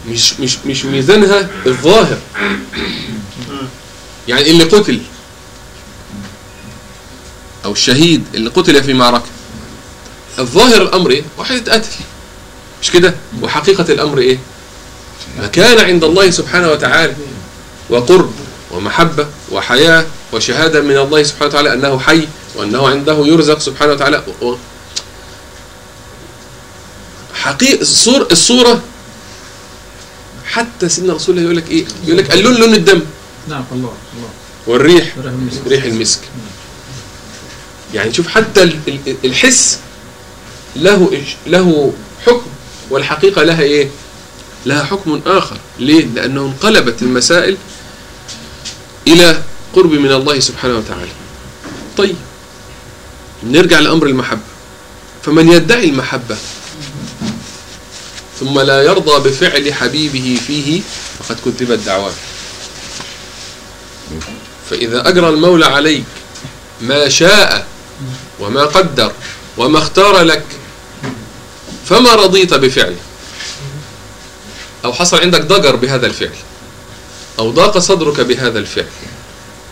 مش 0.08 0.40
مش 0.40 0.58
مش 0.66 0.84
ميزانها 0.84 1.50
الظاهر. 1.66 2.18
يعني 4.28 4.50
اللي 4.50 4.64
قتل 4.64 5.00
أو 7.64 7.72
الشهيد 7.72 8.24
اللي 8.34 8.50
قتل 8.50 8.84
في 8.84 8.92
معركة. 8.92 9.33
الظاهر 10.38 10.82
الأمر 10.82 11.10
إيه؟ 11.10 11.22
واحد 11.38 11.56
اتقتل 11.56 11.88
مش 12.82 12.90
كده؟ 12.90 13.14
وحقيقة 13.42 13.92
الأمر 13.92 14.18
إيه؟ 14.18 14.38
مكان 15.42 15.78
عند 15.84 16.04
الله 16.04 16.30
سبحانه 16.30 16.70
وتعالى 16.70 17.14
وقرب 17.90 18.32
ومحبة 18.70 19.26
وحياة 19.52 20.06
وشهادة 20.32 20.80
من 20.80 20.96
الله 20.98 21.22
سبحانه 21.22 21.46
وتعالى 21.46 21.72
أنه 21.72 21.98
حي 21.98 22.28
وأنه 22.56 22.88
عنده 22.88 23.26
يرزق 23.26 23.58
سبحانه 23.58 23.92
وتعالى. 23.92 24.22
و- 24.42 24.54
حقيقة 27.34 27.80
الصور 27.80 28.26
الصورة 28.32 28.82
حتى 30.46 30.88
سيدنا 30.88 31.12
رسول 31.14 31.34
الله 31.38 31.44
يقول 31.44 31.56
لك 31.56 31.70
إيه؟ 31.70 31.84
يقول 32.04 32.18
لك 32.18 32.30
اللون 32.32 32.54
لون 32.54 32.74
الدم. 32.74 33.00
نعم 33.48 33.64
الله 33.72 33.92
الله. 34.16 34.28
والريح. 34.66 35.14
ريح 35.68 35.84
المسك. 35.84 36.20
يعني 37.94 38.12
شوف 38.14 38.28
حتى 38.28 38.62
ال- 38.62 38.78
ال- 38.88 39.16
الحس 39.24 39.78
له 40.76 41.22
له 41.46 41.92
حكم 42.26 42.46
والحقيقة 42.90 43.42
لها 43.42 43.62
إيه؟ 43.62 43.88
لها 44.66 44.84
حكم 44.84 45.20
آخر. 45.26 45.56
ليه؟ 45.78 46.04
لأنه 46.04 46.40
انقلبت 46.40 47.02
المسائل 47.02 47.56
إلى 49.06 49.42
قرب 49.74 49.92
من 49.92 50.12
الله 50.12 50.40
سبحانه 50.40 50.78
وتعالى. 50.78 51.10
طيب 51.96 52.16
نرجع 53.44 53.78
لأمر 53.78 54.06
المحبة. 54.06 54.40
فمن 55.22 55.52
يدعي 55.52 55.88
المحبة 55.88 56.36
ثم 58.40 58.60
لا 58.60 58.82
يرضى 58.82 59.30
بفعل 59.30 59.74
حبيبه 59.74 60.40
فيه 60.46 60.80
فقد 61.18 61.36
كذبت 61.44 61.78
دعواه. 61.78 62.12
فإذا 64.70 65.08
أجرى 65.08 65.28
المولى 65.28 65.66
عليك 65.66 66.04
ما 66.80 67.08
شاء 67.08 67.66
وما 68.40 68.64
قدر 68.64 69.12
وما 69.56 69.78
اختار 69.78 70.22
لك 70.22 70.44
فما 71.84 72.14
رضيت 72.14 72.54
بفعله. 72.54 72.96
أو 74.84 74.92
حصل 74.92 75.20
عندك 75.20 75.40
ضجر 75.40 75.76
بهذا 75.76 76.06
الفعل. 76.06 76.36
أو 77.38 77.50
ضاق 77.50 77.78
صدرك 77.78 78.20
بهذا 78.20 78.58
الفعل. 78.58 78.86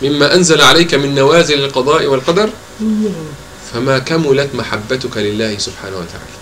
مما 0.02 0.34
أنزل 0.34 0.60
عليك 0.60 0.94
من 0.94 1.14
نوازل 1.14 1.64
القضاء 1.64 2.06
والقدر 2.06 2.50
فما 3.74 3.98
كملت 3.98 4.54
محبتك 4.54 5.16
لله 5.16 5.58
سبحانه 5.58 5.96
وتعالى. 5.96 6.36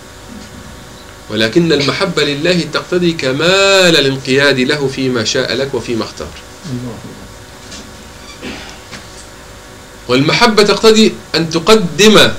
ولكن 1.30 1.72
المحبة 1.72 2.24
لله 2.24 2.64
تقتضي 2.72 3.12
كمال 3.12 3.96
الانقياد 3.96 4.58
له 4.58 4.88
فيما 4.88 5.24
شاء 5.24 5.54
لك 5.54 5.74
وفيما 5.74 6.04
اختار. 6.04 6.28
والمحبة 10.08 10.62
تقتضي 10.62 11.14
أن 11.34 11.50
تقدم 11.50 12.30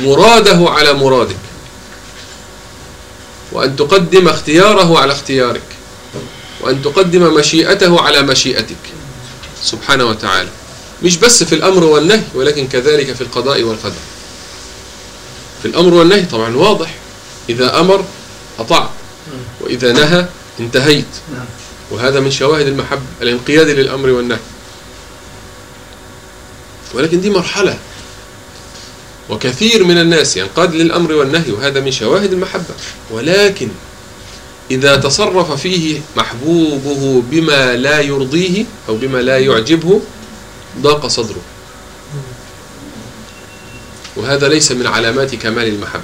مراده 0.00 0.70
على 0.70 0.92
مرادك 0.92 1.43
وأن 3.54 3.76
تقدم 3.76 4.28
اختياره 4.28 4.98
على 4.98 5.12
اختيارك. 5.12 5.62
وأن 6.60 6.82
تقدم 6.82 7.34
مشيئته 7.34 8.00
على 8.00 8.22
مشيئتك. 8.22 8.84
سبحانه 9.62 10.04
وتعالى. 10.04 10.48
مش 11.02 11.16
بس 11.16 11.42
في 11.42 11.54
الأمر 11.54 11.84
والنهي 11.84 12.22
ولكن 12.34 12.68
كذلك 12.68 13.12
في 13.12 13.20
القضاء 13.20 13.62
والقدر. 13.62 14.04
في 15.62 15.68
الأمر 15.68 15.94
والنهي 15.94 16.22
طبعا 16.22 16.56
واضح. 16.56 16.94
إذا 17.48 17.80
أمر 17.80 18.04
أطعت 18.58 18.90
وإذا 19.60 19.92
نهى 19.92 20.26
انتهيت. 20.60 21.04
وهذا 21.90 22.20
من 22.20 22.30
شواهد 22.30 22.66
المحبة 22.66 23.02
الانقياد 23.22 23.68
للأمر 23.68 24.10
والنهي. 24.10 24.38
ولكن 26.94 27.20
دي 27.20 27.30
مرحلة. 27.30 27.78
وكثير 29.30 29.84
من 29.84 29.98
الناس 29.98 30.36
ينقاد 30.36 30.74
للأمر 30.74 31.12
والنهي 31.12 31.52
وهذا 31.52 31.80
من 31.80 31.92
شواهد 31.92 32.32
المحبة. 32.32 32.74
ولكن 33.10 33.68
إذا 34.70 34.96
تصرف 34.96 35.52
فيه 35.52 36.00
محبوبه 36.16 37.22
بما 37.30 37.76
لا 37.76 38.00
يرضيه 38.00 38.64
أو 38.88 38.96
بما 38.96 39.18
لا 39.18 39.38
يعجبه 39.38 40.00
ضاق 40.80 41.06
صدره. 41.06 41.42
وهذا 44.16 44.48
ليس 44.48 44.72
من 44.72 44.86
علامات 44.86 45.34
كمال 45.34 45.68
المحبة. 45.68 46.02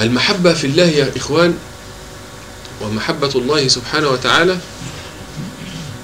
المحبة 0.00 0.54
في 0.54 0.66
الله 0.66 0.84
يا 0.84 1.12
إخوان 1.16 1.54
ومحبة 2.80 3.30
الله 3.34 3.68
سبحانه 3.68 4.08
وتعالى 4.08 4.58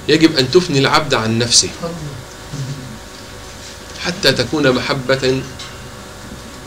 يجب 0.09 0.37
أن 0.37 0.51
تفني 0.51 0.79
العبد 0.79 1.14
عن 1.14 1.38
نفسه. 1.38 1.68
حتى 4.09 4.33
تكون 4.33 4.73
محبة 4.73 5.42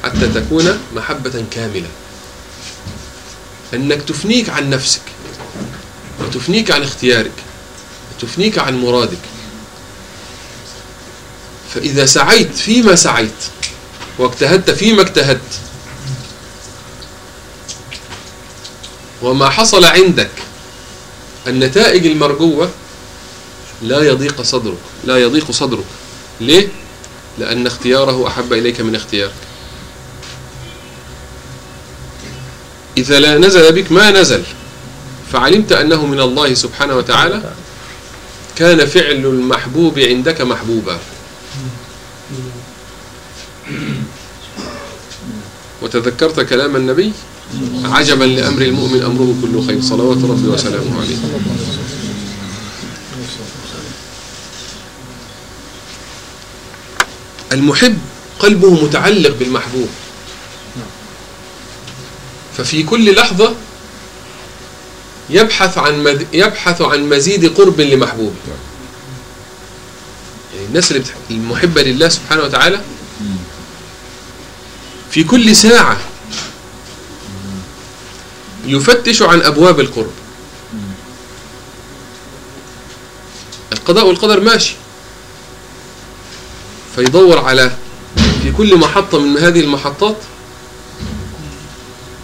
حتى 0.03 0.27
تكون 0.27 0.79
محبة 0.95 1.45
كاملة. 1.51 1.87
أنك 3.73 4.01
تفنيك 4.01 4.49
عن 4.49 4.69
نفسك 4.69 5.01
وتفنيك 6.19 6.71
عن 6.71 6.83
اختيارك 6.83 7.31
وتفنيك 8.15 8.57
عن 8.59 8.81
مرادك. 8.81 9.17
فإذا 11.73 12.05
سعيت 12.05 12.55
فيما 12.55 12.95
سعيت 12.95 13.43
واجتهدت 14.17 14.71
فيما 14.71 15.01
اجتهدت 15.01 15.59
وما 19.21 19.49
حصل 19.49 19.85
عندك 19.85 20.31
النتائج 21.47 22.05
المرجوة 22.05 22.69
لا 23.81 24.01
يضيق 24.01 24.41
صدرك 24.41 24.77
لا 25.03 25.17
يضيق 25.17 25.51
صدرك. 25.51 25.85
ليه؟ 26.41 26.80
لأن 27.39 27.67
اختياره 27.67 28.27
أحب 28.27 28.53
إليك 28.53 28.81
من 28.81 28.95
اختيارك 28.95 29.33
إذا 32.97 33.19
لا 33.19 33.37
نزل 33.37 33.71
بك 33.71 33.91
ما 33.91 34.11
نزل 34.11 34.43
فعلمت 35.31 35.71
أنه 35.71 36.05
من 36.05 36.19
الله 36.19 36.53
سبحانه 36.53 36.95
وتعالى 36.95 37.53
كان 38.55 38.85
فعل 38.85 39.25
المحبوب 39.25 39.99
عندك 39.99 40.41
محبوبا. 40.41 40.99
وتذكرت 45.81 46.39
كلام 46.39 46.75
النبي؟ 46.75 47.13
عجبا 47.83 48.23
لأمر 48.23 48.61
المؤمن 48.61 49.01
أمره 49.01 49.35
كله 49.41 49.67
خير. 49.67 49.81
صلوات 49.81 50.17
ربي 50.17 50.47
وسلامه 50.47 51.01
عليه. 51.01 51.17
المحب 57.51 57.97
قلبه 58.39 58.83
متعلق 58.83 59.35
بالمحبوب. 59.39 59.89
ففي 62.57 62.83
كل 62.83 63.15
لحظة 63.15 63.55
يبحث 65.29 65.77
عن 65.77 66.03
مد... 66.03 66.27
يبحث 66.33 66.81
عن 66.81 67.09
مزيد 67.09 67.57
قرب 67.57 67.81
لمحبوبه 67.81 68.35
يعني 70.55 70.65
الناس 70.67 70.91
اللي 70.91 70.99
بتح... 71.03 71.13
المحبة 71.31 71.81
لله 71.81 72.09
سبحانه 72.09 72.43
وتعالى 72.43 72.81
في 75.11 75.23
كل 75.23 75.55
ساعة 75.55 75.97
يفتش 78.65 79.21
عن 79.21 79.41
أبواب 79.41 79.79
القرب. 79.79 80.11
القضاء 83.71 84.07
والقدر 84.07 84.39
ماشي. 84.39 84.75
فيدور 86.95 87.39
على 87.39 87.71
في 88.15 88.51
كل 88.51 88.75
محطة 88.77 89.19
من 89.19 89.37
هذه 89.37 89.59
المحطات 89.59 90.15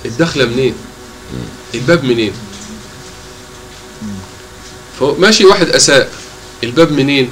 الدخلة 0.06 0.46
منين؟ 0.46 0.74
الباب 1.76 2.04
منين؟ 2.04 2.34
فماشي 5.00 5.46
واحد 5.46 5.70
أساء 5.70 6.12
الباب 6.64 6.92
منين؟ 6.92 7.32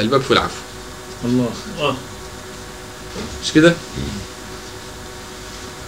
الباب 0.00 0.22
في 0.22 0.30
العفو. 0.30 0.54
الله. 1.24 1.50
مش 3.44 3.52
كده؟ 3.52 3.74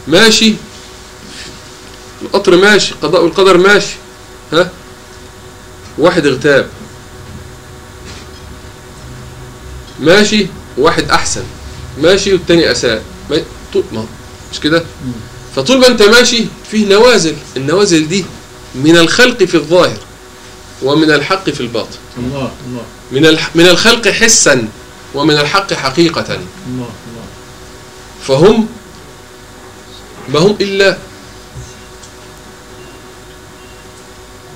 ماشي. 0.09 0.55
القطر 2.23 2.57
ماشي 2.57 2.95
القضاء 2.95 3.25
والقدر 3.25 3.59
ماشي. 3.59 3.95
ها؟ 4.53 4.71
واحد 5.99 6.27
اغتاب. 6.27 6.69
ماشي. 10.01 10.47
واحد 10.79 11.11
أحسن. 11.11 11.43
ماشي 11.99 12.33
والتاني 12.33 12.71
أساء. 12.71 13.03
ما 13.31 14.07
مش 14.53 14.61
كده؟ 14.61 14.85
فطول 15.57 15.79
ما 15.81 15.87
أنت 15.87 16.03
ماشي 16.03 16.45
فيه 16.71 16.87
نوازل. 16.87 17.37
النوازل 17.57 18.09
دي 18.09 18.25
من 18.75 18.97
الخلق 18.97 19.45
في 19.45 19.55
الظاهر 19.55 19.99
ومن 20.83 21.11
الحق 21.11 21.51
في 21.51 21.61
الباطن. 21.61 21.99
الله 22.19 22.53
الله. 22.67 22.85
من 23.13 23.27
الح... 23.27 23.57
من 23.57 23.67
الخلق 23.67 24.09
حسا 24.09 24.69
ومن 25.15 25.39
الحق 25.39 25.73
حقيقة. 25.73 26.35
الله 26.35 26.45
الله. 26.67 27.25
فهم 28.27 28.67
ما 30.29 30.39
هم 30.39 30.57
إلا 30.61 30.99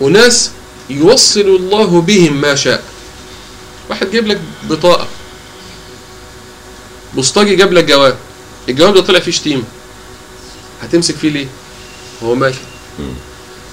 أناس 0.02 0.50
يوصل 0.90 1.40
الله 1.40 2.00
بهم 2.00 2.40
ما 2.40 2.54
شاء. 2.54 2.82
واحد 3.90 4.10
جايب 4.10 4.26
لك 4.26 4.40
بطاقة. 4.70 5.08
بوسطجي 7.16 7.56
جاب 7.56 7.72
لك 7.72 7.84
جواب. 7.84 8.16
الجواب 8.68 8.94
ده 8.94 9.00
طلع 9.00 9.18
فيه 9.20 9.32
شتيمة. 9.32 9.62
هتمسك 10.82 11.14
فيه 11.16 11.28
ليه؟ 11.28 11.46
هو 12.22 12.34
مال 12.34 12.54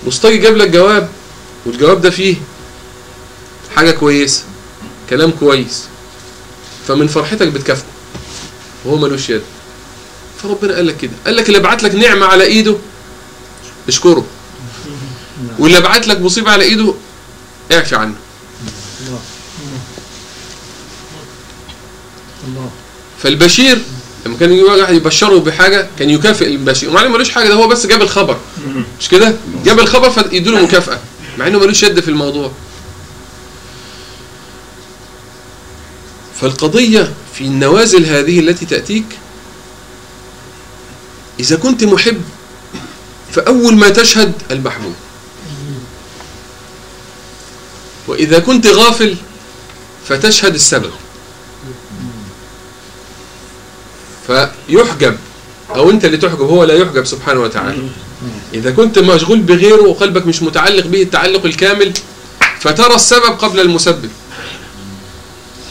مصطفى 0.07 0.37
جاب 0.37 0.57
لك 0.57 0.69
جواب 0.69 1.09
والجواب 1.65 2.01
ده 2.01 2.09
فيه 2.09 2.35
حاجة 3.75 3.91
كويسة 3.91 4.43
كلام 5.09 5.31
كويس. 5.31 5.83
فمن 6.87 7.07
فرحتك 7.07 7.47
بتكافئه. 7.47 7.85
وهو 8.85 8.97
ملوش 8.97 9.29
يد. 9.29 9.41
فربنا 10.43 10.75
قال 10.75 10.87
لك 10.87 10.97
كده. 10.97 11.11
قال 11.25 11.35
لك 11.35 11.47
اللي 11.47 11.59
بعت 11.59 11.83
لك 11.83 11.95
نعمة 11.95 12.25
على 12.25 12.43
إيده 12.43 12.77
اشكره. 13.87 14.25
واللي 15.59 15.81
بعت 15.81 16.07
لك 16.07 16.21
مصيبة 16.21 16.51
على 16.51 16.63
إيده 16.63 16.93
اعفي 17.71 17.95
عنه. 17.95 18.15
الله. 19.07 19.19
الله. 22.47 22.71
فالبشير 23.23 23.81
لما 24.25 24.37
كان 24.37 24.51
يجي 24.51 24.63
واحد 24.63 24.93
يبشره 24.93 25.39
بحاجة 25.39 25.87
كان 25.99 26.09
يكافئ 26.09 26.47
البشير. 26.47 26.89
ومع 26.89 27.01
انه 27.01 27.09
ملوش 27.09 27.29
حاجة 27.29 27.47
ده 27.47 27.53
هو 27.53 27.67
بس 27.67 27.85
جاب 27.85 28.01
الخبر. 28.01 28.37
مش 28.99 29.09
كده؟ 29.09 29.35
جاب 29.65 29.79
الخبر 29.79 30.09
فيدوا 30.09 30.53
له 30.53 30.63
مكافأة 30.63 30.99
مع 31.37 31.47
إنه 31.47 31.59
ملوش 31.59 31.83
يد 31.83 31.99
في 31.99 32.07
الموضوع. 32.07 32.51
فالقضية 36.41 37.13
في 37.35 37.41
النوازل 37.43 38.05
هذه 38.05 38.39
التي 38.39 38.65
تأتيك 38.65 39.05
إذا 41.39 41.55
كنت 41.55 41.83
محب 41.83 42.21
فأول 43.31 43.75
ما 43.75 43.89
تشهد 43.89 44.33
المحبوب. 44.51 44.95
وإذا 48.07 48.39
كنت 48.39 48.67
غافل 48.67 49.15
فتشهد 50.09 50.53
السبب. 50.53 50.91
فيحجب. 54.27 55.17
أو 55.75 55.89
أنت 55.89 56.05
اللي 56.05 56.17
تحجب 56.17 56.41
هو 56.41 56.63
لا 56.63 56.73
يحجب 56.73 57.05
سبحانه 57.05 57.39
وتعالى. 57.41 57.77
إذا 58.53 58.71
كنت 58.71 58.99
مشغول 58.99 59.39
بغيره 59.39 59.81
وقلبك 59.81 60.27
مش 60.27 60.41
متعلق 60.43 60.85
به 60.87 61.01
التعلق 61.01 61.45
الكامل 61.45 61.93
فترى 62.59 62.95
السبب 62.95 63.23
قبل 63.39 63.59
المسبب. 63.59 64.09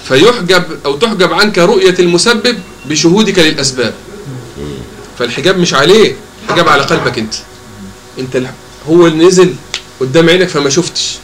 فيحجب 0.08 0.64
أو 0.84 0.96
تحجب 0.96 1.32
عنك 1.32 1.58
رؤية 1.58 1.94
المسبب 1.98 2.58
بشهودك 2.86 3.38
للأسباب. 3.38 3.94
فالحجاب 5.18 5.58
مش 5.58 5.74
عليه 5.74 6.16
الحجاب 6.44 6.68
على 6.68 6.82
قلبك 6.82 7.18
أنت. 7.18 7.34
أنت 8.18 8.36
الح- 8.36 8.54
هو 8.88 9.06
اللي 9.06 9.24
نزل 9.26 9.54
قدام 10.00 10.28
عينك 10.28 10.48
فما 10.48 10.70
شفتش. 10.70 11.18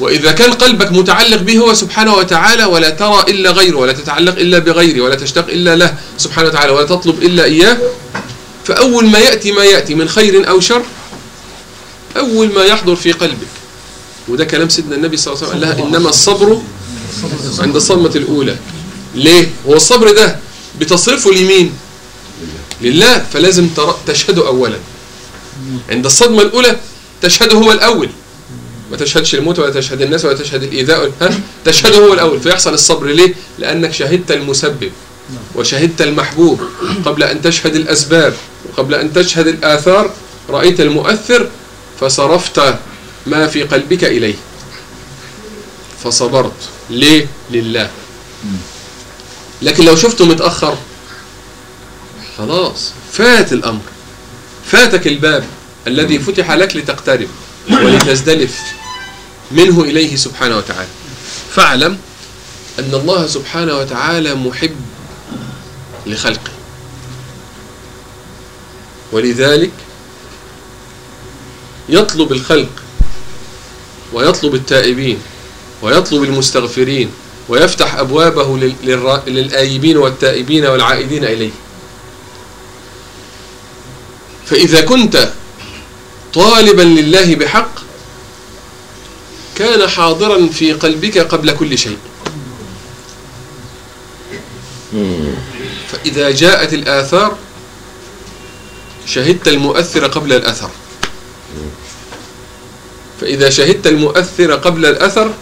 وإذا 0.00 0.32
كان 0.32 0.52
قلبك 0.52 0.92
متعلق 0.92 1.36
به 1.42 1.58
هو 1.58 1.74
سبحانه 1.74 2.14
وتعالى 2.14 2.64
ولا 2.64 2.90
ترى 2.90 3.24
إلا 3.28 3.50
غيره 3.50 3.76
ولا 3.76 3.92
تتعلق 3.92 4.36
إلا 4.38 4.58
بغيره 4.58 5.00
ولا 5.00 5.14
تشتاق 5.14 5.46
إلا 5.48 5.76
له 5.76 5.94
سبحانه 6.18 6.48
وتعالى 6.48 6.72
ولا 6.72 6.86
تطلب 6.86 7.22
إلا 7.22 7.44
إياه 7.44 7.78
فأول 8.64 9.06
ما 9.06 9.18
يأتي 9.18 9.52
ما 9.52 9.64
يأتي 9.64 9.94
من 9.94 10.08
خير 10.08 10.48
أو 10.48 10.60
شر 10.60 10.82
أول 12.16 12.52
ما 12.52 12.64
يحضر 12.64 12.96
في 12.96 13.12
قلبك. 13.12 13.46
وده 14.28 14.44
كلام 14.44 14.68
سيدنا 14.68 14.96
النبي 14.96 15.16
صلى 15.16 15.34
الله 15.34 15.46
عليه 15.46 15.56
وسلم 15.56 15.68
قال 15.68 15.78
لها 15.78 15.86
إنما 15.86 16.08
الصبر 16.08 16.62
عند 17.58 17.76
الصدمة 17.76 18.12
الأولى. 18.16 18.56
ليه؟ 19.14 19.50
هو 19.66 19.74
الصبر 19.74 20.12
ده 20.12 20.38
بتصرفه 20.80 21.30
لمين؟ 21.30 21.72
لله. 22.82 23.26
فلازم 23.32 23.68
تشهده 24.06 24.46
أولا. 24.46 24.78
عند 25.90 26.06
الصدمة 26.06 26.42
الأولى 26.42 26.76
تشهده 27.22 27.58
هو 27.58 27.72
الأول. 27.72 28.08
ما 28.90 28.96
تشهدش 28.96 29.34
الموت 29.34 29.58
ولا 29.58 29.70
تشهد 29.70 30.02
الناس 30.02 30.24
ولا 30.24 30.34
تشهد 30.36 30.62
الإيذاء. 30.62 31.12
ها؟ 31.20 31.40
تشهده 31.64 31.98
هو 31.98 32.12
الأول. 32.12 32.40
فيحصل 32.40 32.74
الصبر 32.74 33.06
ليه؟ 33.06 33.34
لأنك 33.58 33.92
شهدت 33.92 34.30
المسبب 34.32 34.92
وشهدت 35.54 36.02
المحبوب. 36.02 36.60
قبل 37.04 37.22
أن 37.22 37.42
تشهد 37.42 37.76
الأسباب 37.76 38.34
وقبل 38.68 38.94
أن 38.94 39.12
تشهد 39.12 39.46
الآثار 39.46 40.10
رأيت 40.48 40.80
المؤثر 40.80 41.48
فصرفت 42.00 42.74
ما 43.26 43.46
في 43.46 43.62
قلبك 43.62 44.04
إليه. 44.04 44.34
فصبرت. 46.04 46.68
ليه؟ 46.90 47.26
لله. 47.50 47.90
لكن 49.62 49.84
لو 49.84 49.96
شفته 49.96 50.24
متأخر 50.24 50.78
خلاص 52.38 52.92
فات 53.12 53.52
الأمر. 53.52 53.80
فاتك 54.66 55.06
الباب 55.06 55.44
الذي 55.86 56.18
فتح 56.18 56.50
لك 56.52 56.76
لتقترب 56.76 57.28
ولتزدلف. 57.70 58.79
منه 59.50 59.80
إليه 59.80 60.16
سبحانه 60.16 60.56
وتعالى. 60.56 60.88
فاعلم 61.54 61.98
أن 62.78 62.94
الله 62.94 63.26
سبحانه 63.26 63.78
وتعالى 63.78 64.34
محب 64.34 64.76
لخلقه. 66.06 66.52
ولذلك 69.12 69.70
يطلب 71.88 72.32
الخلق 72.32 72.70
ويطلب 74.12 74.54
التائبين 74.54 75.18
ويطلب 75.82 76.22
المستغفرين 76.22 77.10
ويفتح 77.48 77.94
أبوابه 77.94 78.58
للآيبين 79.26 79.96
والتائبين 79.96 80.66
والعائدين 80.66 81.24
إليه. 81.24 81.50
فإذا 84.46 84.80
كنت 84.80 85.32
طالبا 86.34 86.82
لله 86.82 87.34
بحق 87.34 87.89
كان 89.60 89.88
حاضرا 89.88 90.46
في 90.46 90.72
قلبك 90.72 91.18
قبل 91.18 91.52
كل 91.52 91.78
شيء. 91.78 91.98
فإذا 95.92 96.30
جاءت 96.30 96.74
الآثار 96.74 97.36
شهدت 99.06 99.48
المؤثر 99.48 100.06
قبل 100.06 100.32
الأثر. 100.32 100.70
فإذا 103.20 103.50
شهدت 103.50 103.86
المؤثر 103.86 104.52
قبل 104.54 104.86
الأثر 104.86 105.34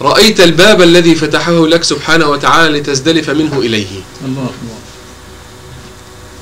رأيت 0.00 0.40
الباب 0.40 0.82
الذي 0.82 1.14
فتحه 1.14 1.66
لك 1.66 1.84
سبحانه 1.84 2.28
وتعالى 2.28 2.78
لتزدلف 2.78 3.30
منه 3.30 3.58
إليه. 3.58 4.02
الله 4.24 4.50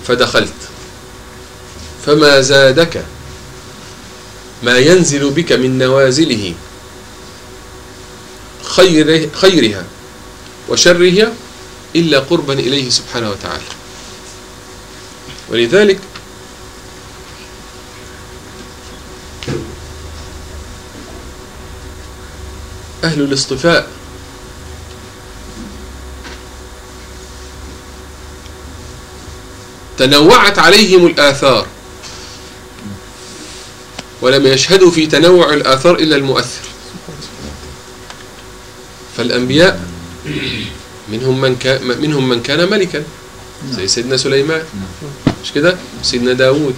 فدخلت. 0.07 0.55
فما 2.07 2.40
زادك؟ 2.40 3.05
ما 4.62 4.79
ينزل 4.79 5.31
بك 5.31 5.53
من 5.53 5.79
نوازله 5.79 6.55
خير 8.62 9.31
خيرها 9.35 9.85
وشرها 10.69 11.33
إلا 11.97 12.19
قربا 12.19 12.53
إليه 12.53 12.90
سبحانه 12.90 13.31
وتعالى. 13.31 13.62
ولذلك 15.49 15.99
أهل 23.05 23.21
الاصطفاء 23.21 23.90
تنوعت 29.99 30.59
عليهم 30.59 31.07
الآثار. 31.07 31.66
ولم 34.27 34.47
يشهدوا 34.47 34.91
في 34.91 35.07
تنوع 35.07 35.55
الآثار 35.55 35.95
إلا 35.95 36.17
المؤثر. 36.17 36.62
فالأنبياء 39.17 39.81
منهم 41.09 41.41
من 41.41 41.57
كان 41.57 41.87
منهم 41.87 42.29
من 42.29 42.43
كان 42.43 42.71
ملكا. 42.71 43.05
زي 43.71 43.89
سيدنا 43.89 44.17
سليمان. 44.17 44.62
مش 45.45 45.53
كده؟ 45.53 45.77
سيدنا 46.03 46.33
داود 46.33 46.75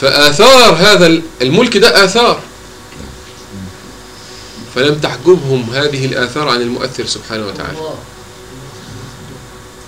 فآثار 0.00 0.74
هذا 0.74 1.22
الملك 1.42 1.76
ده 1.76 2.04
آثار. 2.04 2.40
فلم 4.74 4.98
تحجبهم 4.98 5.70
هذه 5.74 6.06
الآثار 6.06 6.48
عن 6.48 6.62
المؤثر 6.62 7.06
سبحانه 7.06 7.46
وتعالى. 7.46 7.78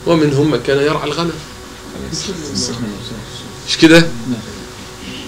ومنهم 0.06 0.50
من 0.50 0.60
كان 0.66 0.78
يرعى 0.78 1.04
الغنم. 1.04 1.32
مش 3.68 3.78
كده؟ 3.78 4.06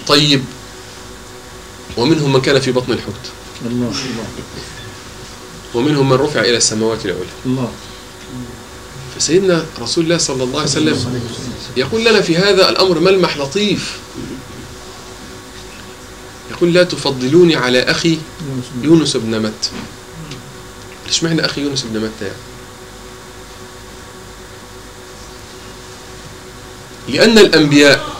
طيب. 0.07 0.43
ومنهم 1.97 2.33
من 2.33 2.41
كان 2.41 2.59
في 2.59 2.71
بطن 2.71 2.91
الحوت. 2.91 3.13
الله 3.65 3.93
ومنهم 5.73 6.09
من 6.09 6.15
رفع 6.15 6.39
إلى 6.39 6.57
السماوات 6.57 7.05
العلى 7.05 7.19
الله. 7.45 7.71
فسيدنا 9.15 9.65
رسول 9.79 10.03
الله 10.03 10.17
صلى 10.17 10.43
الله 10.43 10.59
عليه 10.59 10.69
وسلم 10.69 11.21
يقول 11.77 12.05
لنا 12.05 12.21
في 12.21 12.37
هذا 12.37 12.69
الأمر 12.69 12.99
ملمح 12.99 13.37
لطيف؟ 13.37 13.97
يقول 16.51 16.73
لا 16.73 16.83
تفضلوني 16.83 17.55
على 17.55 17.83
أخي 17.83 18.19
يونس 18.81 19.17
بن 19.17 19.41
متى 19.41 19.69
ليش 21.07 21.23
معنى 21.23 21.45
أخي 21.45 21.61
يونس 21.61 21.83
بن 21.83 21.99
متى 21.99 22.25
يعني؟ 22.25 22.37
لأن 27.07 27.37
الأنبياء 27.37 28.14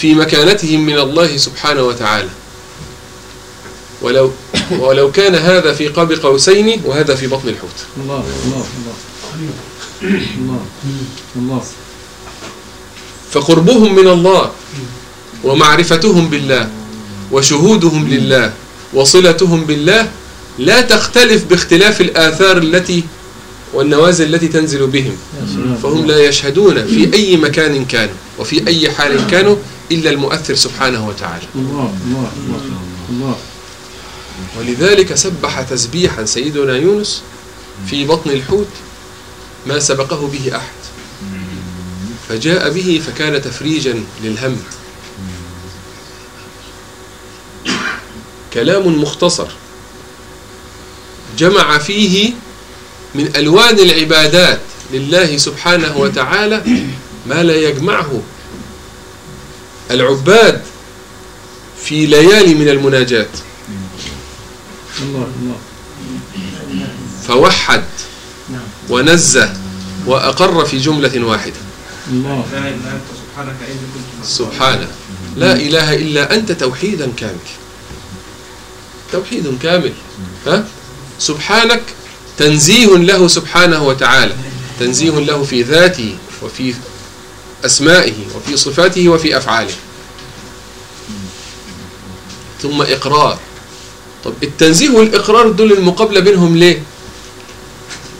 في 0.00 0.14
مكانتهم 0.14 0.86
من 0.86 0.98
الله 0.98 1.36
سبحانه 1.36 1.82
وتعالى. 1.82 2.28
ولو 4.02 4.32
ولو 4.78 5.12
كان 5.12 5.34
هذا 5.34 5.72
في 5.72 5.88
قاب 5.88 6.12
قوسين 6.12 6.80
وهذا 6.84 7.14
في 7.14 7.26
بطن 7.26 7.48
الحوت. 7.48 7.78
الله 7.96 8.24
الله 8.44 8.64
الله. 8.78 8.96
الله 10.38 10.60
الله. 11.36 11.62
فقربهم 13.32 13.94
من 13.94 14.08
الله 14.08 14.50
ومعرفتهم 15.44 16.28
بالله 16.28 16.68
وشهودهم 17.32 18.08
لله 18.08 18.52
وصلتهم 18.94 19.64
بالله 19.64 20.08
لا 20.58 20.80
تختلف 20.80 21.44
باختلاف 21.44 22.00
الآثار 22.00 22.58
التي 22.58 23.04
والنوازل 23.74 24.34
التي 24.34 24.48
تنزل 24.48 24.86
بهم. 24.86 25.16
فهم 25.82 26.06
لا 26.06 26.18
يشهدون 26.28 26.86
في 26.86 27.14
أي 27.14 27.36
مكان 27.36 27.84
كانوا 27.84 28.14
وفي 28.38 28.66
أي 28.66 28.90
حال 28.90 29.26
كانوا 29.30 29.56
إلا 29.92 30.10
المؤثر 30.10 30.54
سبحانه 30.54 31.08
وتعالى. 31.08 31.46
الله 31.54 31.94
الله 32.06 32.30
الله. 32.36 32.80
الله 33.10 33.36
ولذلك 34.58 35.14
سبح 35.14 35.62
تسبيحا 35.62 36.24
سيدنا 36.24 36.76
يونس 36.76 37.22
في 37.86 38.04
بطن 38.04 38.30
الحوت 38.30 38.68
ما 39.66 39.78
سبقه 39.78 40.26
به 40.26 40.56
أحد. 40.56 40.80
فجاء 42.28 42.70
به 42.70 43.02
فكان 43.06 43.42
تفريجا 43.42 44.04
للهم. 44.24 44.56
كلام 48.54 49.02
مختصر. 49.02 49.48
جمع 51.38 51.78
فيه 51.78 52.32
من 53.14 53.36
ألوان 53.36 53.78
العبادات 53.78 54.60
لله 54.92 55.36
سبحانه 55.36 55.96
وتعالى 55.96 56.62
ما 57.26 57.42
لا 57.42 57.56
يجمعه 57.56 58.22
العباد 59.90 60.62
في 61.84 62.06
ليالي 62.06 62.54
من 62.54 62.68
الله 65.02 65.28
فوحد 67.28 67.84
نعم. 68.50 68.60
ونزه 68.88 69.52
وأقر 70.06 70.64
في 70.64 70.78
جملة 70.78 71.24
واحدة. 71.26 71.60
سبحانه 74.24 74.88
لا 75.36 75.52
إله 75.52 75.94
إلا 75.94 76.34
أنت 76.34 76.52
توحيدا 76.52 77.12
كامل. 77.16 77.48
توحيد 79.12 79.58
كامل. 79.62 79.92
ها؟ 80.46 80.64
سبحانك. 81.18 81.82
تنزيه 82.38 82.96
له 82.96 83.28
سبحانه 83.28 83.86
وتعالى. 83.86 84.34
تنزيه 84.80 85.10
له 85.10 85.44
في 85.44 85.62
ذاته 85.62 86.16
وفي 86.42 86.74
أسمائه 87.64 88.14
وفي 88.36 88.56
صفاته 88.56 89.08
وفي 89.08 89.36
أفعاله. 89.36 89.74
ثم 92.62 92.82
إقرار. 92.82 93.38
طب 94.24 94.32
التنزيه 94.42 94.90
والإقرار 94.90 95.48
دول 95.50 95.72
المقابلة 95.72 96.20
بينهم 96.20 96.56
ليه؟ 96.56 96.82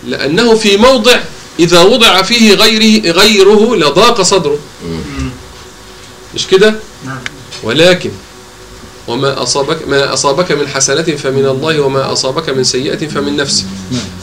لأنه 0.06 0.54
في 0.54 0.76
موضع 0.76 1.20
إذا 1.58 1.80
وضع 1.80 2.22
فيه 2.22 2.54
غيره 2.54 3.10
غيره 3.12 3.76
لضاق 3.76 4.22
صدره. 4.22 4.58
مش 6.34 6.46
كده؟ 6.46 6.74
ولكن 7.62 8.10
وما 9.08 9.42
أصابك 9.42 9.88
ما 9.88 10.12
أصابك 10.12 10.52
من 10.52 10.68
حسنة 10.68 11.02
فمن 11.02 11.46
الله 11.46 11.80
وما 11.80 12.12
أصابك 12.12 12.48
من 12.48 12.64
سيئة 12.64 13.08
فمن 13.08 13.36
نعم 13.36 13.46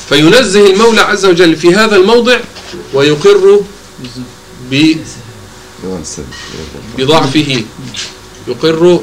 فينزه 0.09 0.71
المولى 0.71 1.01
عز 1.01 1.25
وجل 1.25 1.55
في 1.55 1.75
هذا 1.75 1.95
الموضع 1.95 2.39
ويقر 2.93 3.61
بضعفه 6.97 7.63
يقر 8.47 8.99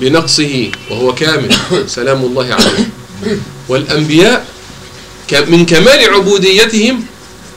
بنقصه 0.00 0.70
وهو 0.90 1.14
كامل 1.14 1.56
سلام 1.86 2.24
الله 2.24 2.54
عليه. 2.54 2.88
والأنبياء 3.68 4.46
من 5.32 5.66
كمال 5.66 6.14
عبوديتهم 6.14 7.04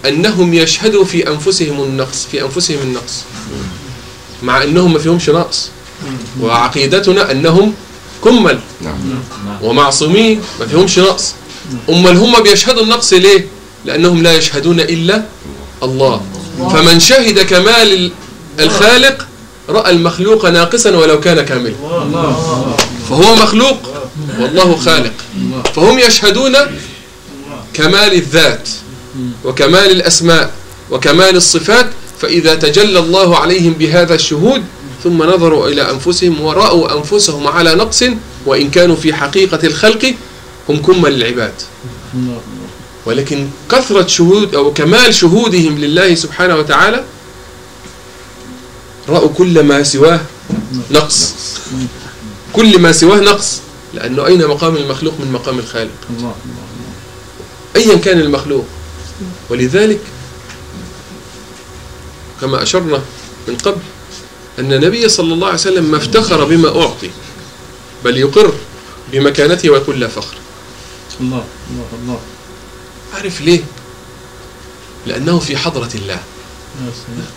أنهم 0.05 0.53
يشهدوا 0.53 1.05
في 1.05 1.29
أنفسهم 1.29 1.83
النقص 1.83 2.25
في 2.31 2.41
أنفسهم 2.41 2.79
النقص. 2.81 3.23
مع 4.43 4.63
أنهم 4.63 4.93
ما 4.93 4.99
فيهمش 4.99 5.29
نقص. 5.29 5.69
وعقيدتنا 6.41 7.31
أنهم 7.31 7.73
كمل. 8.23 8.59
ومعصومين 9.61 10.41
ما 10.59 10.65
فيهمش 10.65 10.99
نقص. 10.99 11.33
أمال 11.89 12.17
هم 12.17 12.43
بيشهدوا 12.43 12.83
النقص 12.83 13.13
ليه؟ 13.13 13.47
لأنهم 13.85 14.23
لا 14.23 14.33
يشهدون 14.33 14.79
إلا 14.79 15.25
الله. 15.83 16.21
فمن 16.57 16.99
شهد 16.99 17.39
كمال 17.39 17.93
ال- 17.93 18.11
الخالق 18.59 19.27
رأى 19.69 19.91
المخلوق 19.91 20.45
ناقصا 20.45 20.89
ولو 20.95 21.19
كان 21.19 21.41
كاملا. 21.41 21.73
فهو 23.09 23.35
مخلوق 23.35 23.77
والله 24.39 24.75
خالق. 24.75 25.13
فهم 25.75 25.99
يشهدون 25.99 26.53
كمال 27.73 28.13
الذات 28.13 28.69
وكمال 29.45 29.91
الأسماء 29.91 30.51
وكمال 30.91 31.35
الصفات 31.35 31.89
فإذا 32.21 32.55
تجلى 32.55 32.99
الله 32.99 33.37
عليهم 33.37 33.73
بهذا 33.73 34.15
الشهود 34.15 34.63
ثم 35.03 35.23
نظروا 35.23 35.67
إلى 35.67 35.91
أنفسهم 35.91 36.41
ورأوا 36.41 36.97
أنفسهم 36.97 37.47
على 37.47 37.75
نقص 37.75 38.03
وإن 38.45 38.69
كانوا 38.69 38.95
في 38.95 39.13
حقيقة 39.13 39.59
الخلق 39.67 40.13
هم 40.69 40.77
كمل 40.77 41.13
العباد 41.13 41.53
ولكن 43.07 43.47
كثرة 43.71 44.07
شهود 44.07 44.55
أو 44.55 44.73
كمال 44.73 45.15
شهودهم 45.15 45.77
لله 45.77 46.15
سبحانه 46.15 46.55
وتعالى 46.55 47.03
رأوا 49.09 49.29
كل 49.29 49.63
ما 49.63 49.83
سواه 49.83 50.21
نقص. 50.91 51.33
كل 52.53 52.79
ما 52.79 52.91
سواه 52.91 53.19
نقص. 53.19 53.61
لأنه 53.93 54.25
أين 54.25 54.47
مقام 54.47 54.75
المخلوق 54.75 55.13
من 55.19 55.31
مقام 55.31 55.59
الخالق؟ 55.59 55.91
أيا 57.75 57.95
كان 57.95 58.19
المخلوق. 58.19 58.65
ولذلك 59.49 59.99
كما 62.41 62.63
أشرنا 62.63 63.01
من 63.47 63.55
قبل 63.55 63.81
أن 64.59 64.73
النبي 64.73 65.09
صلى 65.09 65.33
الله 65.33 65.47
عليه 65.47 65.59
وسلم 65.59 65.91
ما 65.91 65.97
افتخر 65.97 66.43
بما 66.43 66.81
أعطي 66.81 67.09
بل 68.05 68.17
يقر 68.17 68.53
بمكانته 69.11 69.69
ويقول 69.69 69.99
لا 69.99 70.07
فخر. 70.07 70.35
الله 71.21 71.45
الله 71.71 71.87
الله. 72.03 72.19
عارف 73.13 73.41
ليه؟ 73.41 73.63
لأنه 75.05 75.39
في 75.39 75.57
حضرة 75.57 75.89
الله. 75.95 76.13
يا 76.13 76.91
سلام 77.07 77.27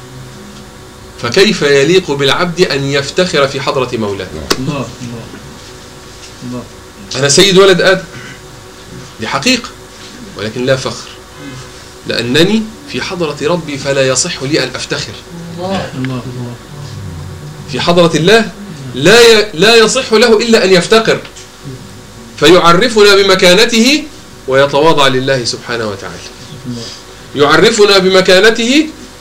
فكيف 1.22 1.62
يليق 1.62 2.10
بالعبد 2.10 2.60
أن 2.60 2.84
يفتخر 2.84 3.48
في 3.48 3.60
حضرة 3.60 3.90
مولاه؟ 3.96 4.28
الله 4.58 4.88
الله 5.02 5.24
الله. 6.44 6.62
أنا 7.16 7.28
سيد 7.28 7.58
ولد 7.58 7.80
آدم. 7.80 8.04
دي 9.20 9.28
حقيقة 9.28 9.68
ولكن 10.36 10.66
لا 10.66 10.76
فخر. 10.76 11.08
لأنني 12.06 12.62
في 12.92 13.02
حضرة 13.02 13.36
ربي 13.42 13.78
فلا 13.78 14.08
يصح 14.08 14.42
لي 14.42 14.62
أن 14.64 14.70
أفتخر. 14.74 15.12
الله 15.58 15.92
الله. 15.94 16.22
في 17.72 17.80
حضرة 17.80 18.16
الله 18.16 18.50
لا 18.94 19.20
ي... 19.20 19.50
لا 19.54 19.76
يصح 19.76 20.12
له 20.12 20.36
إلا 20.36 20.64
أن 20.64 20.72
يفتقر. 20.72 21.20
فيعرفنا 22.38 23.14
بمكانته 23.14 24.04
ويتواضع 24.50 25.06
لله 25.08 25.44
سبحانه 25.44 25.86
وتعالى. 25.88 26.28
يعرفنا 27.36 27.98
بمكانته 27.98 28.72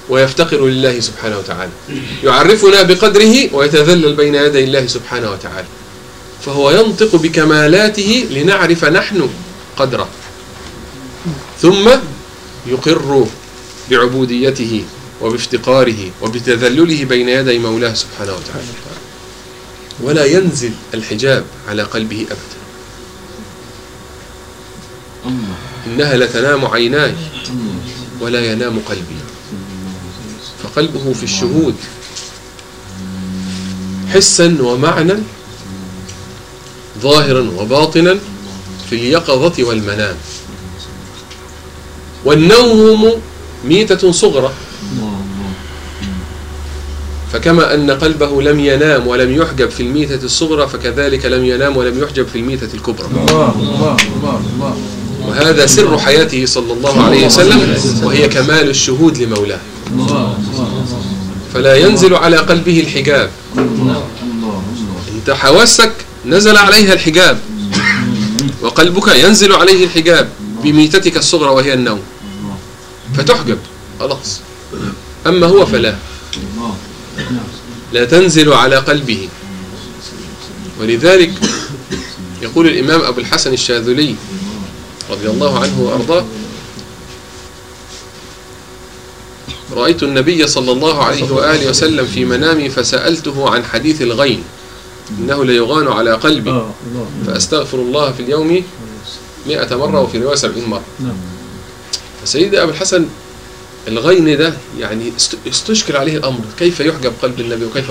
ويفتقر 0.10 0.62
لله 0.66 1.00
سبحانه 1.00 1.38
وتعالى. 1.38 1.72
يعرفنا 2.24 2.80
بقدره 2.90 3.36
ويتذلل 3.54 4.14
بين 4.22 4.36
يدي 4.36 4.64
الله 4.64 4.86
سبحانه 4.88 5.32
وتعالى. 5.32 5.68
فهو 6.46 6.72
ينطق 6.72 7.16
بكمالاته 7.16 8.12
لنعرف 8.32 8.86
نحن 8.86 9.30
قدره. 9.78 10.08
ثم 11.62 11.86
يقر 12.68 13.28
بعبوديته 13.90 14.84
وبافتقاره 15.22 16.02
وبتذلله 16.22 17.00
بين 17.06 17.30
يدي 17.30 17.58
مولاه 17.60 17.94
سبحانه 17.94 18.34
وتعالى. 18.34 18.74
ولا 20.02 20.26
ينزل 20.26 20.74
الحجاب 20.94 21.44
على 21.68 21.84
قلبه 21.84 22.22
أبدا. 22.22 22.59
إنها 25.88 26.18
لتنام 26.18 26.66
عيناي 26.66 27.16
ولا 28.22 28.52
ينام 28.52 28.80
قلبي. 28.80 29.20
فقلبه 30.64 31.14
في 31.14 31.24
الشهود. 31.24 31.76
حسا 34.14 34.58
ومعنى 34.62 35.14
ظاهرا 37.02 37.52
وباطنا 37.58 38.18
في 38.90 38.96
اليقظة 38.96 39.64
والمنام. 39.64 40.16
والنوم 42.26 43.22
ميتة 43.66 44.12
صغرى. 44.12 44.54
فكما 47.34 47.74
أن 47.74 47.92
قلبه 47.92 48.42
لم 48.42 48.60
ينام 48.60 49.08
ولم 49.08 49.36
يحجب 49.36 49.70
في 49.70 49.84
الميتة 49.84 50.26
الصغرى 50.26 50.68
فكذلك 50.68 51.26
لم 51.26 51.46
ينام 51.46 51.78
ولم 51.78 52.04
يحجب 52.04 52.28
في 52.28 52.40
الميتة 52.40 52.70
الكبرى. 52.74 53.08
الله 53.08 53.56
الله 53.56 53.98
الله 54.16 54.42
الله. 54.56 54.78
وهذا 55.30 55.66
سر 55.66 55.98
حياته 56.00 56.46
صلى 56.46 56.74
الله 56.74 57.04
عليه 57.04 57.26
وسلم 57.26 57.78
وهي 58.04 58.28
كمال 58.28 58.70
الشهود 58.70 59.18
لمولاه. 59.18 59.60
فلا 61.54 61.76
ينزل 61.76 62.16
على 62.16 62.38
قلبه 62.38 62.80
الحجاب. 62.80 63.30
انت 65.16 65.32
حواسك 65.32 65.92
نزل 66.26 66.58
عليها 66.58 66.94
الحجاب. 66.94 67.40
وقلبك 68.62 69.08
ينزل 69.08 69.54
عليه 69.54 69.86
الحجاب 69.86 70.30
بميتتك 70.64 71.18
الصغرى 71.18 71.50
وهي 71.50 71.74
النوم. 71.74 72.02
فتحجب. 73.18 73.58
خلاص. 74.00 74.40
أما 75.28 75.48
هو 75.48 75.66
فلا. 75.66 75.96
لا 77.94 78.06
تنزل 78.06 78.54
على 78.54 78.76
قلبه. 78.76 79.30
ولذلك 80.82 81.32
يقول 82.42 82.68
الإمام 82.68 83.02
أبو 83.02 83.20
الحسن 83.20 83.54
الشاذلي 83.54 84.16
رضي 85.10 85.30
الله 85.30 85.60
عنه 85.60 85.82
وأرضاه. 85.82 86.26
رأيت 89.74 90.04
النبي 90.04 90.48
صلى 90.48 90.72
الله 90.72 91.04
عليه 91.04 91.32
وآله 91.32 91.70
وسلم 91.70 92.06
في 92.06 92.26
منامي 92.26 92.70
فسألته 92.70 93.50
عن 93.50 93.64
حديث 93.64 94.02
الغين 94.02 94.44
إنه 95.20 95.46
ليغان 95.46 95.88
على 95.88 96.12
قلبي. 96.14 96.50
الله. 96.50 96.72
فأستغفر 97.28 97.78
الله 97.78 98.12
في 98.12 98.20
اليوم 98.24 98.64
مئة 99.48 99.76
مرة 99.76 100.02
وفي 100.02 100.18
رواية 100.18 100.36
سبعين 100.36 100.66
مرة. 100.66 100.84
نعم. 101.00 101.18
فسيدي 102.24 102.64
أبو 102.64 102.72
الحسن 102.72 103.06
الغين 103.88 104.38
ده 104.38 104.54
يعني 104.80 105.12
است- 105.18 105.38
استشكل 105.48 105.96
عليه 105.96 106.18
الأمر 106.18 106.40
كيف 106.60 106.80
يحجب 106.80 107.14
قلب 107.22 107.40
النبي 107.40 107.66
وكيف 107.66 107.90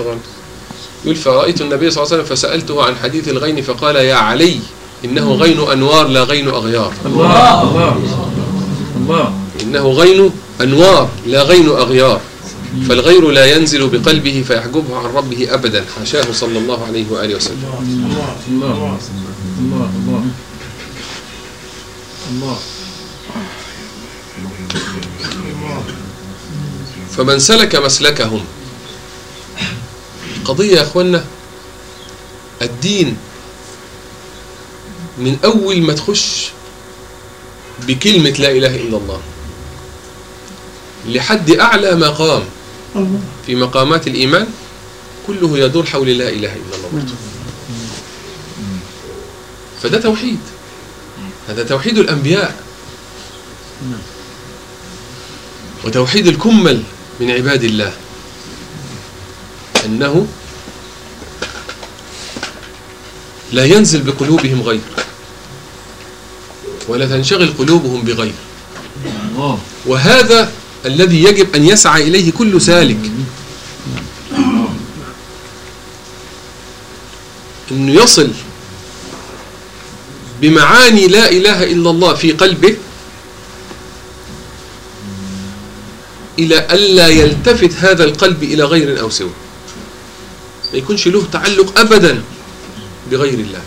يقول 1.05 1.15
فرأيت 1.15 1.61
النبي 1.61 1.91
صلى 1.91 2.03
الله 2.03 2.13
عليه 2.13 2.23
وسلم 2.23 2.35
فسألته 2.35 2.83
عن 2.83 2.95
حديث 2.95 3.27
الغين 3.27 3.61
فقال 3.61 3.95
يا 3.95 4.15
علي 4.15 4.59
إنه 5.05 5.33
غين 5.33 5.59
أنوار 5.59 6.07
لا 6.07 6.23
غين 6.23 6.47
أغيار. 6.47 6.93
الله 7.05 7.61
الله 7.61 7.97
الله 8.97 9.33
إنه 9.61 9.85
غين 9.91 10.31
أنوار 10.61 11.09
لا 11.25 11.43
غين 11.43 11.69
أغيار. 11.69 12.21
فالغير 12.87 13.31
لا 13.31 13.45
ينزل 13.45 13.89
بقلبه 13.89 14.43
فيحجبه 14.47 14.97
عن 14.97 15.05
ربه 15.05 15.53
أبدا. 15.53 15.85
حاشاه 15.99 16.31
صلى 16.31 16.57
الله 16.57 16.85
عليه 16.85 17.05
وآله 17.11 17.35
وسلم. 17.35 17.63
الله 17.63 18.35
الله 18.47 18.99
الله 19.59 19.89
الله 22.29 22.57
فمن 27.17 27.39
سلك 27.39 27.75
مسلكهم. 27.75 28.41
قضية 30.45 30.77
يا 30.77 30.81
أخوانا 30.81 31.23
الدين 32.61 33.17
من 35.19 35.37
أول 35.43 35.81
ما 35.81 35.93
تخش 35.93 36.49
بكلمة 37.87 38.29
لا 38.29 38.51
إله 38.51 38.75
إلا 38.75 38.97
الله. 38.97 39.21
لحد 41.05 41.51
أعلى 41.51 41.95
مقام. 41.95 42.43
في 43.45 43.55
مقامات 43.55 44.07
الإيمان 44.07 44.47
كله 45.27 45.57
يدور 45.57 45.85
حول 45.85 46.07
لا 46.07 46.29
إله 46.29 46.53
إلا 46.55 46.75
الله. 46.75 47.05
فده 49.83 50.01
توحيد. 50.01 50.39
هذا 51.47 51.63
توحيد 51.63 51.97
الأنبياء. 51.97 52.63
وتوحيد 55.85 56.27
الكمل 56.27 56.83
من 57.19 57.31
عباد 57.31 57.63
الله. 57.63 57.93
أنه 59.85 60.27
لا 63.51 63.65
ينزل 63.65 64.01
بقلوبهم 64.01 64.61
غير. 64.61 64.81
ولا 66.89 67.05
تنشغل 67.05 67.53
قلوبهم 67.57 68.01
بغير. 68.01 68.33
وهذا 69.85 70.51
الذي 70.85 71.23
يجب 71.23 71.55
أن 71.55 71.65
يسعى 71.65 72.07
إليه 72.07 72.31
كل 72.31 72.61
سالك. 72.61 73.11
أنه 77.71 77.93
يصل 78.03 78.31
بمعاني 80.41 81.07
لا 81.07 81.29
إله 81.31 81.63
إلا 81.63 81.89
الله 81.89 82.13
في 82.13 82.31
قلبه 82.31 82.75
إلى 86.39 86.67
ألا 86.71 87.07
يلتفت 87.07 87.73
هذا 87.73 88.03
القلب 88.03 88.43
إلى 88.43 88.63
غير 88.63 89.01
أو 89.01 89.09
سوى. 89.09 89.35
ما 90.71 90.77
يكونش 90.77 91.07
له 91.07 91.25
تعلق 91.31 91.79
أبدا 91.79 92.23
بغير 93.11 93.39
الله. 93.39 93.61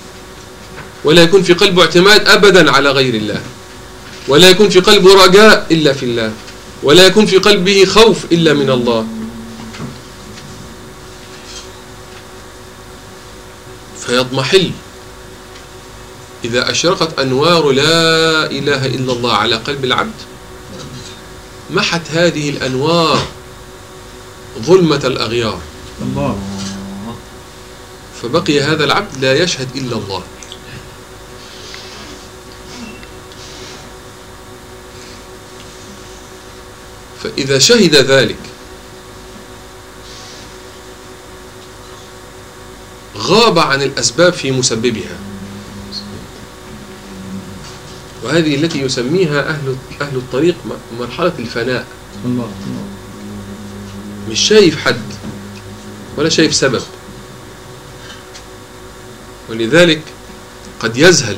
ولا 1.04 1.22
يكون 1.22 1.42
في 1.42 1.52
قلبه 1.52 1.82
اعتماد 1.82 2.28
أبدا 2.28 2.70
على 2.70 2.90
غير 2.90 3.14
الله. 3.14 3.40
ولا 4.28 4.50
يكون 4.50 4.68
في 4.68 4.80
قلبه 4.80 5.24
رجاء 5.24 5.66
إلا 5.70 5.92
في 5.92 6.02
الله. 6.02 6.32
ولا 6.82 7.06
يكون 7.06 7.26
في 7.26 7.36
قلبه 7.36 7.84
خوف 7.84 8.24
إلا 8.32 8.52
من 8.52 8.70
الله. 8.70 9.06
فيضمحل. 14.06 14.70
إذا 16.44 16.70
أشرقت 16.70 17.18
أنوار 17.18 17.70
لا 17.70 18.50
إله 18.50 18.86
إلا 18.86 19.12
الله 19.12 19.32
على 19.32 19.56
قلب 19.56 19.84
العبد 19.84 20.20
محت 21.70 22.02
هذه 22.10 22.50
الأنوار 22.50 23.26
ظلمة 24.62 25.00
الأغيار. 25.04 25.58
الله. 26.02 26.38
فبقي 28.22 28.60
هذا 28.60 28.84
العبد 28.84 29.24
لا 29.24 29.42
يشهد 29.42 29.68
إلا 29.76 29.96
الله. 29.96 30.22
فإذا 37.22 37.58
شهد 37.58 37.94
ذلك 37.94 38.38
غاب 43.16 43.58
عن 43.58 43.82
الأسباب 43.82 44.32
في 44.32 44.50
مسببها. 44.50 45.18
وهذه 48.22 48.54
التي 48.54 48.80
يسميها 48.80 49.48
أهل 49.48 49.76
أهل 50.00 50.16
الطريق 50.16 50.54
مرحلة 50.98 51.32
الفناء. 51.38 51.86
مش 54.30 54.40
شايف 54.40 54.80
حد 54.80 55.02
ولا 56.16 56.28
شايف 56.28 56.54
سبب. 56.54 56.82
ولذلك 59.50 60.02
قد 60.80 60.96
يذهل 60.96 61.36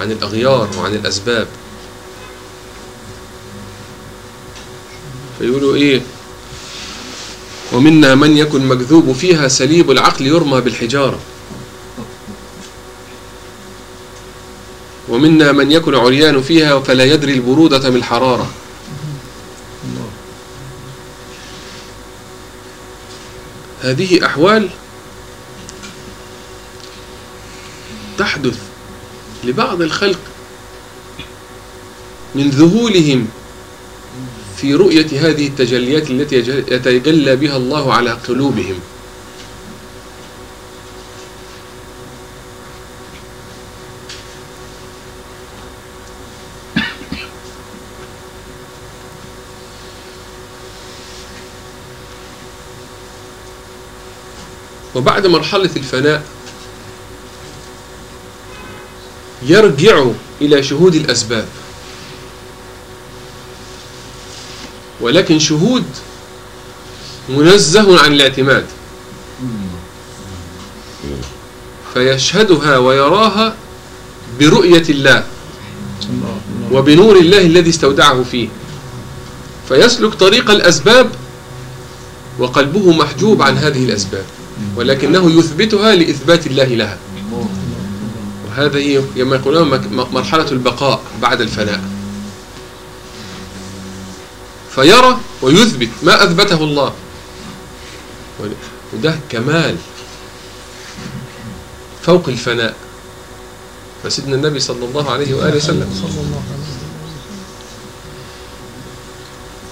عن 0.00 0.12
الأغيار 0.12 0.70
وعن 0.78 0.94
الأسباب. 0.94 1.48
فيقولوا 5.40 5.74
إيه؟ 5.74 6.02
ومنا 7.72 8.14
من 8.14 8.36
يكن 8.36 8.66
مكذوب 8.66 9.12
فيها 9.12 9.48
سليب 9.48 9.90
العقل 9.90 10.26
يرمى 10.26 10.60
بالحجارة. 10.60 11.18
ومنا 15.08 15.52
من 15.52 15.72
يكن 15.72 15.94
عريان 15.94 16.42
فيها 16.42 16.80
فلا 16.80 17.04
يدري 17.04 17.32
البرودة 17.32 17.90
من 17.90 17.96
الحرارة. 17.96 18.50
هذه 23.82 24.26
أحوال 24.26 24.68
تحدث 28.18 28.58
لبعض 29.44 29.82
الخلق 29.82 30.20
من 32.34 32.50
ذهولهم 32.50 33.28
في 34.60 34.74
رؤية 34.74 35.28
هذه 35.28 35.46
التجليات 35.46 36.10
التي 36.10 36.36
يتجلى 36.74 37.36
بها 37.36 37.56
الله 37.56 37.94
على 37.94 38.10
قلوبهم. 38.10 38.80
وبعد 54.94 55.26
مرحلة 55.26 55.70
الفناء 55.76 56.22
يرجع 59.42 60.06
إلى 60.40 60.62
شهود 60.62 60.94
الأسباب. 60.94 61.48
ولكن 65.00 65.38
شهود 65.38 65.84
منزه 67.28 68.00
عن 68.00 68.12
الاعتماد. 68.12 68.64
فيشهدها 71.94 72.78
ويراها 72.78 73.54
برؤية 74.40 74.88
الله 74.88 75.24
وبنور 76.72 77.16
الله 77.16 77.40
الذي 77.40 77.70
استودعه 77.70 78.22
فيه. 78.22 78.48
فيسلك 79.68 80.14
طريق 80.14 80.50
الأسباب 80.50 81.10
وقلبه 82.38 82.92
محجوب 82.92 83.42
عن 83.42 83.56
هذه 83.56 83.84
الأسباب 83.84 84.24
ولكنه 84.76 85.30
يثبتها 85.38 85.94
لإثبات 85.94 86.46
الله 86.46 86.64
لها. 86.64 86.98
وهذا 88.48 88.78
هي 88.78 89.02
كما 89.16 89.36
يقولون 89.36 89.80
مرحلة 90.12 90.50
البقاء 90.50 91.02
بعد 91.22 91.40
الفناء. 91.40 91.80
فيرى 94.80 95.20
ويثبت 95.42 95.88
ما 96.02 96.24
أثبته 96.24 96.64
الله. 96.64 96.94
وده 98.92 99.18
كمال. 99.30 99.76
فوق 102.02 102.28
الفناء. 102.28 102.76
فسيدنا 104.04 104.34
النبي 104.36 104.60
صلى 104.60 104.84
الله 104.84 105.10
عليه 105.10 105.34
وآله 105.34 105.56
وسلم. 105.56 105.88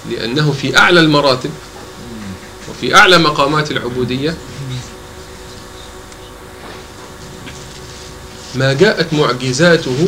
لأنه 0.09 0.51
في 0.61 0.77
أعلى 0.77 0.99
المراتب 0.99 1.51
وفي 2.69 2.95
أعلى 2.95 3.17
مقامات 3.17 3.71
العبودية. 3.71 4.37
ما 8.55 8.73
جاءت 8.73 9.13
معجزاته 9.13 10.07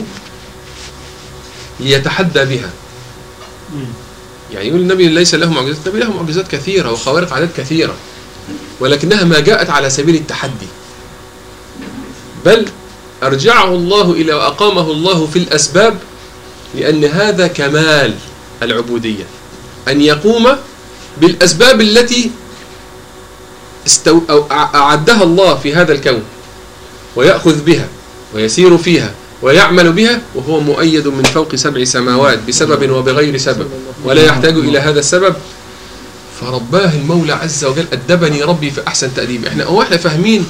ليتحدى 1.79 2.45
بها. 2.45 2.69
يعني 4.53 4.67
يقول 4.67 4.79
النبي 4.79 5.07
ليس 5.07 5.35
له 5.35 5.49
معجزات. 5.49 5.87
النبي 5.87 5.99
له 5.99 6.13
معجزات 6.13 6.47
كثيرة 6.47 6.91
وخوارق 6.91 7.33
عادات 7.33 7.49
كثيرة 7.57 7.95
ولكنها 8.79 9.23
ما 9.23 9.39
جاءت 9.39 9.69
على 9.69 9.89
سبيل 9.89 10.15
التحدي. 10.15 10.67
بل 12.45 12.65
أرجعه 13.23 13.75
الله 13.75 14.11
إلى 14.11 14.33
وأقامه 14.33 14.91
الله 14.91 15.27
في 15.27 15.39
الأسباب 15.39 15.97
لأن 16.75 17.05
هذا 17.05 17.47
كمال 17.47 18.15
العبودية 18.63 19.23
أن 19.87 20.01
يقوم 20.01 20.47
بالأسباب 21.17 21.81
التي 21.81 22.31
استو 23.87 24.21
أعدها 24.51 25.23
الله 25.23 25.55
في 25.55 25.75
هذا 25.75 25.93
الكون 25.93 26.23
ويأخذ 27.15 27.63
بها 27.63 27.87
ويسير 28.33 28.77
فيها. 28.77 29.13
ويعمل 29.41 29.91
بها 29.91 30.21
وهو 30.35 30.59
مؤيد 30.59 31.07
من 31.07 31.23
فوق 31.23 31.55
سبع 31.55 31.83
سماوات 31.83 32.39
بسبب 32.47 32.91
وبغير 32.91 33.37
سبب 33.37 33.67
ولا 34.03 34.23
يحتاج 34.23 34.53
إلى 34.53 34.79
هذا 34.79 34.99
السبب. 34.99 35.35
فرباه 36.41 36.91
المولى 36.95 37.33
عز 37.33 37.65
وجل 37.65 37.85
أدبني 37.93 38.43
ربي 38.43 38.71
في 38.71 38.87
أحسن 38.87 39.13
تأديب 39.13 39.45
إحنا 39.45 39.63
هو 39.63 39.81
إحنا 39.81 39.97
فاهمين 39.97 40.45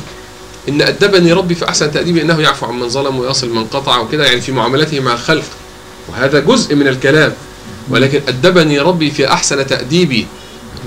إن 0.70 0.82
أدبني 0.82 1.34
ربي 1.34 1.56
في 1.56 1.70
أحسن 1.70 1.92
تأديب 1.92 2.18
إنه 2.18 2.42
يعفو 2.42 2.66
عن 2.66 2.80
من 2.80 2.90
ظلم 2.90 3.20
ويصل 3.20 3.50
من 3.50 3.66
قطع 3.66 4.00
وكده 4.00 4.26
يعني 4.26 4.42
في 4.42 4.52
معاملته 4.52 5.00
مع 5.00 5.14
الخلق. 5.14 5.44
وهذا 6.10 6.40
جزء 6.40 6.76
من 6.76 6.88
الكلام. 6.88 7.34
ولكن 7.90 8.22
أدبني 8.28 8.80
ربي 8.80 9.12
في 9.12 9.28
أحسن 9.28 9.68
تأديبي 9.68 10.28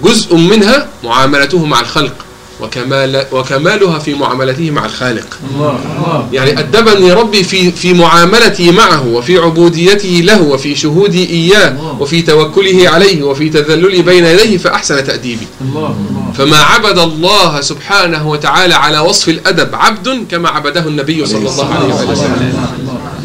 جزء 0.02 0.36
منها 0.36 0.88
معاملته 1.04 1.64
مع 1.66 1.80
الخلق. 1.80 2.14
وكمال 2.60 3.26
وكمالها 3.32 3.98
في 3.98 4.14
معاملته 4.14 4.70
مع 4.70 4.84
الخالق. 4.84 5.26
الله 5.54 5.70
الله. 5.70 6.28
يعني 6.32 6.58
أدبني 6.58 7.12
ربي 7.12 7.44
في 7.44 7.72
في 7.72 7.92
معاملتي 7.92 8.70
معه 8.70 9.06
وفي 9.06 9.38
عبوديته 9.38 10.08
له 10.08 10.42
وفي 10.42 10.74
شهودي 10.76 11.30
إياه 11.30 11.96
وفي 12.00 12.22
توكله 12.22 12.88
عليه 12.88 13.22
وفي 13.22 13.48
تذللي 13.48 14.02
بين 14.02 14.24
يديه 14.24 14.58
فأحسن 14.58 15.04
تأديبي. 15.04 15.46
الله 15.60 15.96
الله. 16.10 16.32
فما 16.38 16.56
عبد 16.56 16.98
الله 16.98 17.60
سبحانه 17.60 18.28
وتعالى 18.28 18.74
على 18.74 18.98
وصف 18.98 19.28
الأدب 19.28 19.74
عبد 19.74 20.26
كما 20.30 20.48
عبده 20.48 20.80
النبي 20.80 21.26
صلى 21.26 21.48
الله 21.48 21.74
عليه 21.74 21.94
وسلم. 21.94 22.66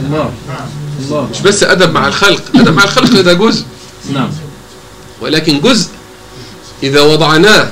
الله 0.06 0.32
الله. 1.10 1.30
مش 1.32 1.42
بس 1.42 1.64
أدب 1.64 1.92
مع 1.94 2.08
الخلق 2.08 2.42
أدب 2.56 2.74
مع 2.74 2.84
الخلق 2.84 3.22
ده 3.22 3.34
جزء. 3.34 3.64
نعم. 4.14 4.30
ولكن 5.22 5.62
جزء 5.62 5.88
إذا 6.84 7.02
وضعناه 7.02 7.68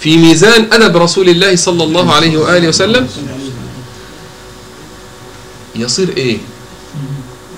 في 0.00 0.16
ميزان 0.16 0.72
أدب 0.72 0.96
رسول 0.96 1.28
الله 1.28 1.56
صلى 1.56 1.84
الله 1.84 2.12
عليه 2.12 2.38
وآله 2.38 2.68
وسلم 2.68 3.08
يصير 5.76 6.16
إيه؟ 6.16 6.38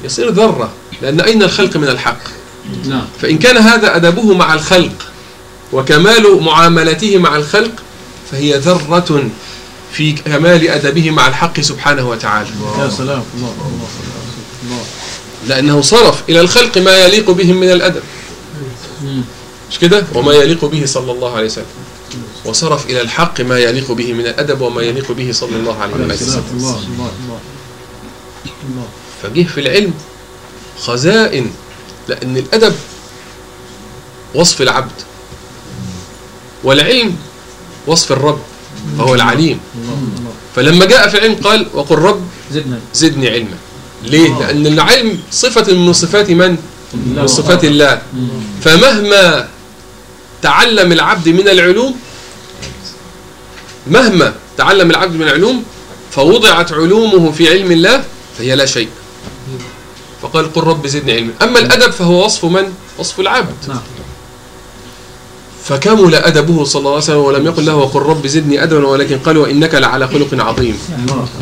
يصير 0.05 0.31
ذرة 0.31 0.73
لأن 1.03 1.21
أين 1.21 1.43
الخلق 1.43 1.77
من 1.77 1.89
الحق؟ 1.89 2.19
نعم. 2.85 3.05
فإن 3.21 3.39
كان 3.39 3.57
هذا 3.57 3.97
أدبه 3.97 4.35
مع 4.35 4.55
الخلق 4.55 4.93
وكمال 5.73 6.43
معاملته 6.43 7.19
مع 7.19 7.37
الخلق 7.37 7.73
فهي 8.31 8.59
ذرة 8.59 9.31
في 9.93 10.13
كمال 10.13 10.69
أدبه 10.69 11.11
مع 11.11 11.29
الحق 11.29 11.61
سبحانه 11.61 12.09
وتعالى. 12.09 12.49
يا 12.79 12.89
سلام. 12.89 13.23
الله 13.35 13.55
الله 13.59 13.89
الله 14.65 14.85
لأنه 15.47 15.81
صرف 15.81 16.23
إلى 16.29 16.41
الخلق 16.41 16.79
ما 16.79 16.99
يليق 16.99 17.31
بهم 17.31 17.57
من 17.57 17.71
الأدب. 17.71 18.03
مش 19.71 19.79
كده؟ 19.79 20.05
وما 20.15 20.33
يليق 20.33 20.65
به 20.65 20.87
صلى 20.87 21.13
الله 21.13 21.37
عليه 21.37 21.47
وسلم. 21.47 21.65
وصرف 22.45 22.87
إلى 22.87 23.01
الحق 23.01 23.41
ما 23.41 23.59
يليق 23.59 23.93
به 23.93 24.13
من 24.13 24.27
الأدب 24.27 24.61
وما 24.61 24.83
يليق 24.83 25.13
به 25.13 25.33
صلى 25.33 25.57
الله 25.57 25.77
عليه 25.79 25.95
وسلم. 25.95 26.45
الله 26.53 26.79
الله 26.79 27.11
الله 27.25 27.41
الله 28.69 28.87
فجه 29.23 29.43
في 29.43 29.61
العلم 29.61 29.95
خزائن 30.79 31.51
لأن 32.09 32.37
الأدب 32.37 32.75
وصف 34.35 34.63
العبد 34.63 34.99
والعلم 36.65 37.17
وصف 37.87 38.13
الرب 38.13 38.41
فهو 38.99 39.15
العليم. 39.15 39.61
الله 39.75 39.95
الله 40.19 40.33
فلما 40.57 40.85
جاء 40.85 41.09
في 41.09 41.19
العلم 41.19 41.35
قال 41.35 41.67
وقل 41.75 41.99
رب 41.99 42.23
زدني. 42.95 43.29
علما. 43.29 43.57
ليه؟ 44.03 44.39
لأن 44.39 44.67
العلم 44.67 45.19
صفة 45.31 45.73
من 45.75 45.93
صفات 45.93 46.31
من؟ 46.31 46.57
من 46.95 47.27
صفات 47.27 47.65
الله. 47.65 48.03
فمهما 48.63 49.49
تعلم 50.43 50.93
العبد 50.93 51.29
من 51.29 51.49
العلوم 51.49 51.95
مهما 53.87 54.35
تعلم 54.59 54.91
العبد 54.91 55.15
من 55.15 55.23
العلوم 55.23 55.65
فوضعت 56.11 56.73
علومه 56.73 57.33
في 57.33 57.49
علم 57.49 57.73
الله 57.73 58.05
فهي 58.39 58.57
لا 58.57 58.67
شيء. 58.67 58.89
فقال 60.23 60.53
قل 60.53 60.63
رب 60.63 60.87
زدني 60.87 61.13
علما. 61.13 61.33
أما 61.43 61.59
الأدب 61.59 61.91
فهو 61.91 62.25
وصف 62.25 62.45
من؟ 62.45 62.73
وصف 62.99 63.21
العبد. 63.21 63.55
نعم. 63.69 63.81
فكمل 65.65 66.15
أدبه 66.15 66.65
صلى 66.65 66.81
الله 66.81 66.91
عليه 66.91 67.03
وسلم 67.03 67.17
ولم 67.17 67.47
يقل 67.47 67.67
له 67.67 67.77
وقل 67.77 68.01
رب 68.01 68.27
زدني 68.27 68.63
أدبا 68.63 68.87
ولكن 68.87 69.19
قال 69.19 69.37
وإنك 69.39 69.75
لعلى 69.75 70.09
خلق 70.09 70.29
عظيم. 70.35 70.79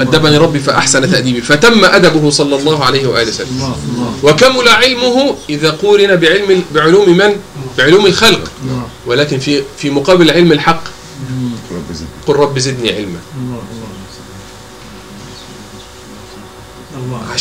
أدبني 0.00 0.36
ربي 0.38 0.58
فأحسن 0.58 1.10
تأديبي. 1.10 1.40
فتم 1.40 1.84
أدبه 1.84 2.30
صلى 2.30 2.56
الله 2.56 2.84
عليه 2.84 3.06
وآله 3.06 3.28
وسلم. 3.28 3.74
وكمل 4.22 4.68
علمه 4.68 5.36
إذا 5.48 5.70
قورن 5.70 6.16
بعلم 6.16 6.64
بعلوم 6.74 7.16
من؟ 7.16 7.36
بعلوم 7.78 8.06
الخلق. 8.06 8.50
ولكن 9.06 9.38
في 9.38 9.62
في 9.78 9.90
مقابل 9.90 10.30
علم 10.30 10.52
الحق 10.52 10.82
مم. 11.90 12.06
قل 12.26 12.34
رب 12.36 12.58
زدني 12.58 12.92
علما 12.92 13.20
الله 13.36 13.62
الله 13.72 13.90
الله 16.96 17.32